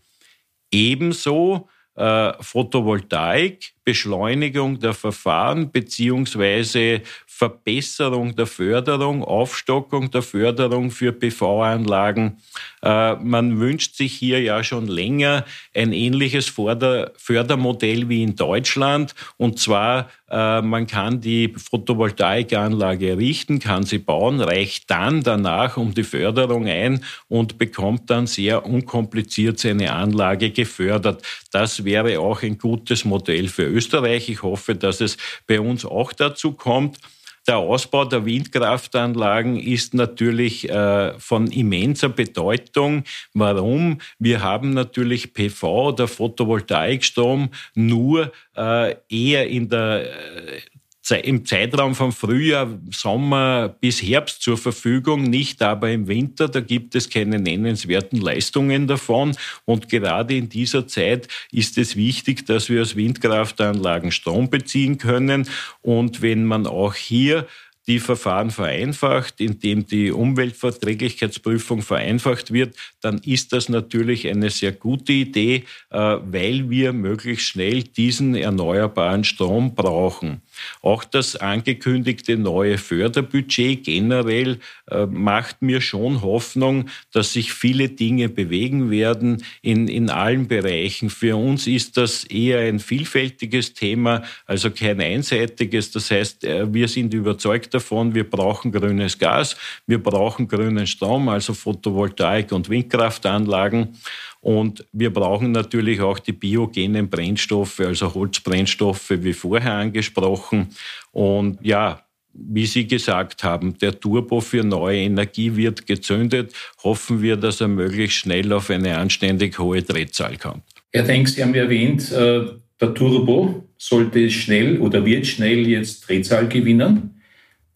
Ebenso 0.71 1.69
äh, 1.95 2.33
Photovoltaik, 2.39 3.73
Beschleunigung 3.91 4.79
der 4.79 4.93
Verfahren 4.93 5.69
beziehungsweise 5.69 7.01
Verbesserung 7.41 8.35
der 8.35 8.45
Förderung, 8.45 9.23
Aufstockung 9.23 10.11
der 10.11 10.21
Förderung 10.21 10.91
für 10.91 11.11
PV-Anlagen. 11.11 12.37
Äh, 12.83 13.15
man 13.15 13.59
wünscht 13.59 13.95
sich 13.95 14.13
hier 14.13 14.39
ja 14.41 14.63
schon 14.63 14.87
länger 14.87 15.43
ein 15.73 15.91
ähnliches 15.91 16.49
Fördermodell 16.49 18.09
wie 18.09 18.21
in 18.21 18.35
Deutschland. 18.35 19.15
Und 19.37 19.57
zwar, 19.57 20.11
äh, 20.29 20.61
man 20.61 20.85
kann 20.85 21.19
die 21.19 21.51
Photovoltaikanlage 21.57 23.09
errichten, 23.09 23.59
kann 23.59 23.83
sie 23.83 23.97
bauen, 23.97 24.39
reicht 24.39 24.91
dann 24.91 25.23
danach 25.23 25.77
um 25.77 25.95
die 25.95 26.03
Förderung 26.03 26.67
ein 26.67 27.03
und 27.27 27.57
bekommt 27.57 28.11
dann 28.11 28.27
sehr 28.27 28.67
unkompliziert 28.67 29.57
seine 29.57 29.93
Anlage 29.93 30.51
gefördert. 30.51 31.23
Das 31.51 31.85
wäre 31.85 32.19
auch 32.19 32.43
ein 32.43 32.59
gutes 32.59 33.03
Modell 33.03 33.47
für 33.47 33.63
Österreich. 33.63 33.80
Österreich. 33.81 34.29
Ich 34.29 34.43
hoffe, 34.43 34.75
dass 34.75 35.01
es 35.01 35.17
bei 35.47 35.59
uns 35.59 35.85
auch 35.85 36.13
dazu 36.13 36.51
kommt. 36.51 36.99
Der 37.47 37.57
Ausbau 37.57 38.05
der 38.05 38.23
Windkraftanlagen 38.23 39.59
ist 39.59 39.95
natürlich 39.95 40.69
äh, 40.69 41.17
von 41.19 41.47
immenser 41.47 42.09
Bedeutung. 42.09 43.03
Warum? 43.33 43.97
Wir 44.19 44.43
haben 44.43 44.73
natürlich 44.75 45.33
PV 45.33 45.89
oder 45.89 46.07
Photovoltaikstrom 46.07 47.49
nur 47.73 48.31
äh, 48.55 48.95
eher 49.09 49.47
in 49.47 49.69
der 49.69 50.03
äh, 50.03 50.61
im 51.09 51.45
Zeitraum 51.45 51.95
von 51.95 52.11
Frühjahr, 52.11 52.79
Sommer 52.91 53.69
bis 53.69 54.01
Herbst 54.01 54.41
zur 54.41 54.57
Verfügung, 54.57 55.23
nicht 55.23 55.61
aber 55.61 55.89
im 55.89 56.07
Winter. 56.07 56.47
Da 56.47 56.61
gibt 56.61 56.95
es 56.95 57.09
keine 57.09 57.39
nennenswerten 57.39 58.21
Leistungen 58.21 58.87
davon. 58.87 59.35
Und 59.65 59.89
gerade 59.89 60.35
in 60.35 60.47
dieser 60.47 60.87
Zeit 60.87 61.27
ist 61.51 61.77
es 61.77 61.95
wichtig, 61.95 62.45
dass 62.45 62.69
wir 62.69 62.81
aus 62.81 62.95
Windkraftanlagen 62.95 64.11
Strom 64.11 64.49
beziehen 64.49 64.97
können. 64.97 65.49
Und 65.81 66.21
wenn 66.21 66.45
man 66.45 66.67
auch 66.67 66.93
hier 66.93 67.47
die 67.91 67.99
Verfahren 67.99 68.51
vereinfacht, 68.51 69.41
indem 69.41 69.85
die 69.85 70.11
Umweltverträglichkeitsprüfung 70.11 71.81
vereinfacht 71.81 72.53
wird, 72.53 72.73
dann 73.01 73.17
ist 73.17 73.51
das 73.51 73.67
natürlich 73.67 74.29
eine 74.29 74.49
sehr 74.49 74.71
gute 74.71 75.11
Idee, 75.11 75.65
äh, 75.89 75.97
weil 75.97 76.69
wir 76.69 76.93
möglichst 76.93 77.47
schnell 77.47 77.83
diesen 77.83 78.35
erneuerbaren 78.35 79.25
Strom 79.25 79.75
brauchen. 79.75 80.41
Auch 80.81 81.03
das 81.03 81.35
angekündigte 81.35 82.37
neue 82.37 82.77
Förderbudget 82.77 83.83
generell 83.83 84.59
äh, 84.89 85.05
macht 85.05 85.61
mir 85.61 85.81
schon 85.81 86.21
Hoffnung, 86.21 86.89
dass 87.11 87.33
sich 87.33 87.51
viele 87.51 87.89
Dinge 87.89 88.29
bewegen 88.29 88.89
werden 88.89 89.43
in, 89.61 89.87
in 89.87 90.09
allen 90.09 90.47
Bereichen. 90.47 91.09
Für 91.09 91.35
uns 91.35 91.67
ist 91.67 91.97
das 91.97 92.23
eher 92.23 92.59
ein 92.59 92.79
vielfältiges 92.79 93.73
Thema, 93.73 94.23
also 94.45 94.71
kein 94.71 95.01
einseitiges. 95.01 95.91
Das 95.91 96.09
heißt, 96.11 96.45
äh, 96.45 96.73
wir 96.73 96.87
sind 96.87 97.13
überzeugt 97.13 97.73
davon, 97.73 97.80
wir 97.89 98.29
brauchen 98.29 98.71
grünes 98.71 99.17
Gas, 99.17 99.55
wir 99.87 100.01
brauchen 100.01 100.47
grünen 100.47 100.85
Strom, 100.85 101.29
also 101.29 101.53
Photovoltaik 101.53 102.51
und 102.51 102.69
Windkraftanlagen. 102.69 103.95
Und 104.41 104.85
wir 104.91 105.13
brauchen 105.13 105.51
natürlich 105.51 106.01
auch 106.01 106.19
die 106.19 106.33
biogenen 106.33 107.09
Brennstoffe, 107.09 107.79
also 107.79 108.13
Holzbrennstoffe, 108.13 109.11
wie 109.11 109.33
vorher 109.33 109.73
angesprochen. 109.73 110.69
Und 111.11 111.59
ja, 111.61 112.01
wie 112.33 112.65
Sie 112.65 112.87
gesagt 112.87 113.43
haben, 113.43 113.77
der 113.77 113.99
Turbo 113.99 114.39
für 114.39 114.63
neue 114.63 114.99
Energie 114.99 115.55
wird 115.55 115.85
gezündet. 115.85 116.53
Hoffen 116.83 117.21
wir, 117.21 117.35
dass 117.35 117.61
er 117.61 117.67
möglichst 117.67 118.17
schnell 118.17 118.51
auf 118.53 118.69
eine 118.69 118.97
anständig 118.97 119.59
hohe 119.59 119.83
Drehzahl 119.83 120.37
kommt. 120.37 120.63
Herr 120.91 121.03
Denk, 121.03 121.29
Sie 121.29 121.43
haben 121.43 121.53
erwähnt, 121.53 122.11
äh, 122.11 122.45
der 122.79 122.93
Turbo 122.93 123.69
sollte 123.77 124.29
schnell 124.29 124.79
oder 124.79 125.05
wird 125.05 125.27
schnell 125.27 125.67
jetzt 125.67 126.07
Drehzahl 126.07 126.47
gewinnen. 126.47 127.20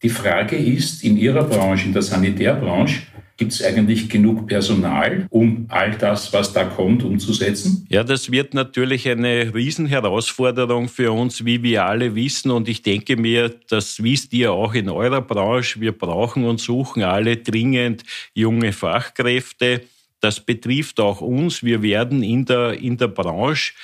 Die 0.02 0.08
Frage 0.08 0.56
ist, 0.56 1.04
in 1.04 1.16
Ihrer 1.16 1.44
Branche, 1.44 1.86
in 1.86 1.92
der 1.92 2.02
Sanitärbranche, 2.02 3.02
Gibt 3.38 3.52
es 3.52 3.62
eigentlich 3.62 4.08
genug 4.08 4.46
Personal, 4.46 5.26
um 5.28 5.66
all 5.68 5.90
das, 5.98 6.32
was 6.32 6.54
da 6.54 6.64
kommt, 6.64 7.02
umzusetzen? 7.02 7.86
Ja, 7.90 8.02
das 8.02 8.30
wird 8.30 8.54
natürlich 8.54 9.06
eine 9.10 9.54
Riesenherausforderung 9.54 10.88
für 10.88 11.12
uns, 11.12 11.44
wie 11.44 11.62
wir 11.62 11.84
alle 11.84 12.14
wissen. 12.14 12.50
Und 12.50 12.66
ich 12.66 12.80
denke 12.80 13.18
mir, 13.18 13.54
das 13.68 14.02
wisst 14.02 14.32
ihr 14.32 14.52
auch 14.54 14.72
in 14.72 14.88
eurer 14.88 15.20
Branche. 15.20 15.82
Wir 15.82 15.92
brauchen 15.92 16.46
und 16.46 16.60
suchen 16.60 17.02
alle 17.02 17.36
dringend 17.36 18.04
junge 18.32 18.72
Fachkräfte. 18.72 19.82
Das 20.22 20.40
betrifft 20.40 20.98
auch 20.98 21.20
uns. 21.20 21.62
Wir 21.62 21.82
werden 21.82 22.22
in 22.22 22.46
der, 22.46 22.80
in 22.80 22.96
der 22.96 23.08
Branche 23.08 23.74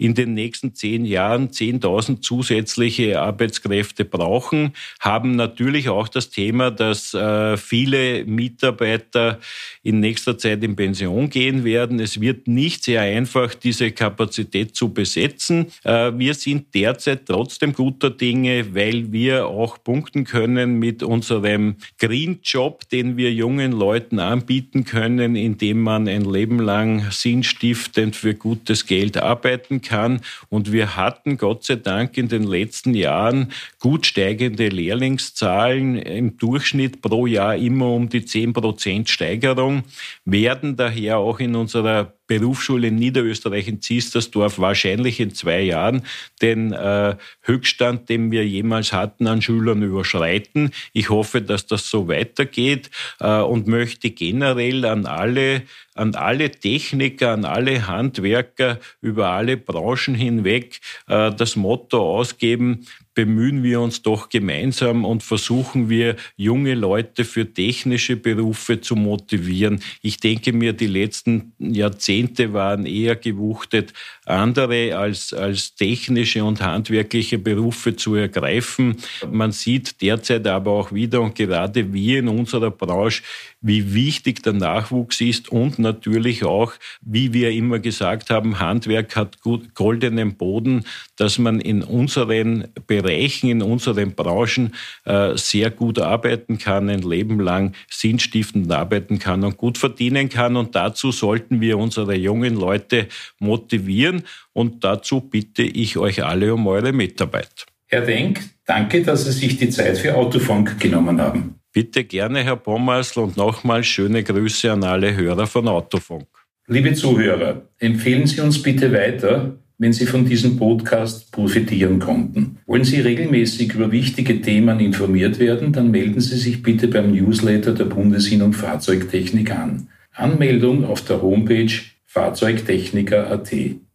in 0.00 0.14
den 0.14 0.32
nächsten 0.32 0.74
zehn 0.74 1.04
Jahren 1.04 1.50
10.000 1.50 2.22
zusätzliche 2.22 3.20
Arbeitskräfte 3.20 4.06
brauchen, 4.06 4.72
haben 4.98 5.36
natürlich 5.36 5.90
auch 5.90 6.08
das 6.08 6.30
Thema, 6.30 6.70
dass 6.70 7.12
äh, 7.12 7.58
viele 7.58 8.24
Mitarbeiter 8.24 9.38
in 9.82 10.00
nächster 10.00 10.38
Zeit 10.38 10.64
in 10.64 10.74
Pension 10.74 11.28
gehen 11.28 11.64
werden. 11.64 12.00
Es 12.00 12.18
wird 12.18 12.48
nicht 12.48 12.82
sehr 12.84 13.02
einfach, 13.02 13.54
diese 13.54 13.92
Kapazität 13.92 14.74
zu 14.74 14.94
besetzen. 14.94 15.66
Äh, 15.84 16.12
wir 16.16 16.32
sind 16.32 16.74
derzeit 16.74 17.26
trotzdem 17.26 17.74
guter 17.74 18.08
Dinge, 18.08 18.74
weil 18.74 19.12
wir 19.12 19.48
auch 19.48 19.84
punkten 19.84 20.24
können 20.24 20.78
mit 20.78 21.02
unserem 21.02 21.76
Green 21.98 22.38
Job, 22.42 22.88
den 22.88 23.18
wir 23.18 23.34
jungen 23.34 23.72
Leuten 23.72 24.18
anbieten 24.18 24.86
können, 24.86 25.36
indem 25.36 25.82
man 25.82 26.08
ein 26.08 26.24
Leben 26.24 26.58
lang 26.58 27.10
sinnstiftend 27.10 28.16
für 28.16 28.34
gutes 28.34 28.86
Geld 28.86 29.18
arbeiten 29.18 29.82
kann 29.82 29.89
kann. 29.90 30.20
Und 30.48 30.70
wir 30.70 30.96
hatten 30.96 31.36
Gott 31.36 31.64
sei 31.64 31.76
Dank 31.76 32.16
in 32.16 32.28
den 32.28 32.44
letzten 32.44 32.94
Jahren 32.94 33.52
gut 33.80 34.06
steigende 34.06 34.68
Lehrlingszahlen 34.68 35.96
im 35.96 36.36
Durchschnitt 36.36 37.02
pro 37.02 37.26
Jahr 37.26 37.56
immer 37.56 37.92
um 37.92 38.08
die 38.08 38.24
10 38.24 38.52
Prozent 38.52 39.08
Steigerung, 39.08 39.82
werden 40.24 40.76
daher 40.76 41.18
auch 41.18 41.40
in 41.40 41.56
unserer 41.56 42.14
Berufsschule 42.30 42.86
in 42.86 42.94
Niederösterreich 42.94 43.66
in 43.66 43.82
Ziestersdorf 43.82 44.60
wahrscheinlich 44.60 45.18
in 45.18 45.34
zwei 45.34 45.62
Jahren 45.62 46.02
den 46.40 46.72
äh, 46.72 47.16
Höchststand, 47.42 48.08
den 48.08 48.30
wir 48.30 48.46
jemals 48.46 48.92
hatten, 48.92 49.26
an 49.26 49.42
Schülern 49.42 49.82
überschreiten. 49.82 50.70
Ich 50.92 51.10
hoffe, 51.10 51.42
dass 51.42 51.66
das 51.66 51.90
so 51.90 52.06
weitergeht 52.06 52.88
äh, 53.18 53.40
und 53.40 53.66
möchte 53.66 54.10
generell 54.10 54.84
an 54.84 55.06
alle 55.06 55.62
an 55.96 56.14
alle 56.14 56.50
Techniker, 56.52 57.32
an 57.32 57.44
alle 57.44 57.88
Handwerker 57.88 58.78
über 59.00 59.30
alle 59.30 59.56
Branchen 59.56 60.14
hinweg 60.14 60.80
äh, 61.08 61.32
das 61.32 61.56
Motto 61.56 61.98
ausgeben, 61.98 62.86
bemühen 63.20 63.62
wir 63.62 63.82
uns 63.82 64.00
doch 64.00 64.30
gemeinsam 64.30 65.04
und 65.04 65.22
versuchen 65.22 65.90
wir, 65.90 66.16
junge 66.38 66.72
Leute 66.74 67.26
für 67.26 67.52
technische 67.52 68.16
Berufe 68.16 68.80
zu 68.80 68.96
motivieren. 68.96 69.82
Ich 70.00 70.20
denke 70.20 70.54
mir, 70.54 70.72
die 70.72 70.86
letzten 70.86 71.52
Jahrzehnte 71.58 72.54
waren 72.54 72.86
eher 72.86 73.16
gewuchtet, 73.16 73.92
andere 74.24 74.96
als, 74.96 75.34
als 75.34 75.74
technische 75.74 76.42
und 76.42 76.62
handwerkliche 76.62 77.38
Berufe 77.38 77.94
zu 77.94 78.14
ergreifen. 78.14 78.96
Man 79.30 79.52
sieht 79.52 80.00
derzeit 80.00 80.46
aber 80.46 80.70
auch 80.70 80.90
wieder 80.92 81.20
und 81.20 81.34
gerade 81.34 81.92
wir 81.92 82.20
in 82.20 82.28
unserer 82.28 82.70
Branche, 82.70 83.22
wie 83.60 83.92
wichtig 83.92 84.42
der 84.42 84.54
Nachwuchs 84.54 85.20
ist 85.20 85.50
und 85.50 85.78
natürlich 85.78 86.44
auch, 86.44 86.72
wie 87.02 87.34
wir 87.34 87.50
immer 87.50 87.80
gesagt 87.80 88.30
haben, 88.30 88.58
Handwerk 88.58 89.14
hat 89.16 89.38
goldenen 89.74 90.36
Boden, 90.36 90.86
dass 91.16 91.38
man 91.38 91.60
in 91.60 91.82
unseren 91.82 92.68
Bereichen, 92.86 93.09
in 93.50 93.62
unseren 93.62 94.14
Branchen 94.14 94.74
äh, 95.04 95.36
sehr 95.36 95.70
gut 95.70 95.98
arbeiten 95.98 96.58
kann, 96.58 96.88
ein 96.88 97.02
Leben 97.02 97.40
lang 97.40 97.74
sinnstiftend 97.90 98.70
arbeiten 98.72 99.18
kann 99.18 99.44
und 99.44 99.56
gut 99.56 99.78
verdienen 99.78 100.28
kann. 100.28 100.56
Und 100.56 100.74
dazu 100.74 101.12
sollten 101.12 101.60
wir 101.60 101.78
unsere 101.78 102.14
jungen 102.14 102.56
Leute 102.56 103.08
motivieren. 103.38 104.22
Und 104.52 104.84
dazu 104.84 105.20
bitte 105.20 105.62
ich 105.62 105.96
euch 105.96 106.24
alle 106.24 106.54
um 106.54 106.66
eure 106.66 106.92
Mitarbeit. 106.92 107.66
Herr 107.86 108.02
Denk, 108.02 108.40
danke, 108.66 109.02
dass 109.02 109.24
Sie 109.24 109.32
sich 109.32 109.58
die 109.58 109.68
Zeit 109.68 109.98
für 109.98 110.14
Autofunk 110.14 110.78
genommen 110.78 111.20
haben. 111.20 111.56
Bitte 111.72 112.04
gerne, 112.04 112.42
Herr 112.42 112.56
Pommersl, 112.56 113.20
und 113.20 113.36
nochmal 113.36 113.84
schöne 113.84 114.24
Grüße 114.24 114.72
an 114.72 114.84
alle 114.84 115.14
Hörer 115.14 115.46
von 115.46 115.68
Autofunk. 115.68 116.26
Liebe 116.66 116.94
Zuhörer, 116.94 117.62
empfehlen 117.78 118.26
Sie 118.26 118.40
uns 118.40 118.62
bitte 118.62 118.92
weiter, 118.92 119.56
wenn 119.80 119.94
Sie 119.94 120.04
von 120.04 120.26
diesem 120.26 120.58
Podcast 120.58 121.32
profitieren 121.32 121.98
konnten. 121.98 122.58
Wollen 122.66 122.84
Sie 122.84 123.00
regelmäßig 123.00 123.74
über 123.74 123.90
wichtige 123.90 124.42
Themen 124.42 124.78
informiert 124.78 125.38
werden, 125.40 125.72
dann 125.72 125.90
melden 125.90 126.20
Sie 126.20 126.36
sich 126.36 126.62
bitte 126.62 126.86
beim 126.86 127.12
Newsletter 127.12 127.72
der 127.72 127.86
Bundesinn- 127.86 128.42
und 128.42 128.52
Fahrzeugtechnik 128.52 129.50
an. 129.50 129.88
Anmeldung 130.12 130.84
auf 130.84 131.00
der 131.02 131.22
Homepage 131.22 131.72
fahrzeugtechniker.at. 132.04 133.50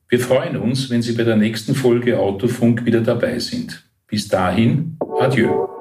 Wir 0.09 0.19
freuen 0.19 0.57
uns, 0.57 0.89
wenn 0.89 1.03
Sie 1.03 1.13
bei 1.13 1.23
der 1.23 1.37
nächsten 1.37 1.75
Folge 1.75 2.19
Autofunk 2.19 2.85
wieder 2.85 3.01
dabei 3.01 3.37
sind. 3.37 3.87
Bis 4.07 4.27
dahin, 4.27 4.97
adieu. 5.19 5.74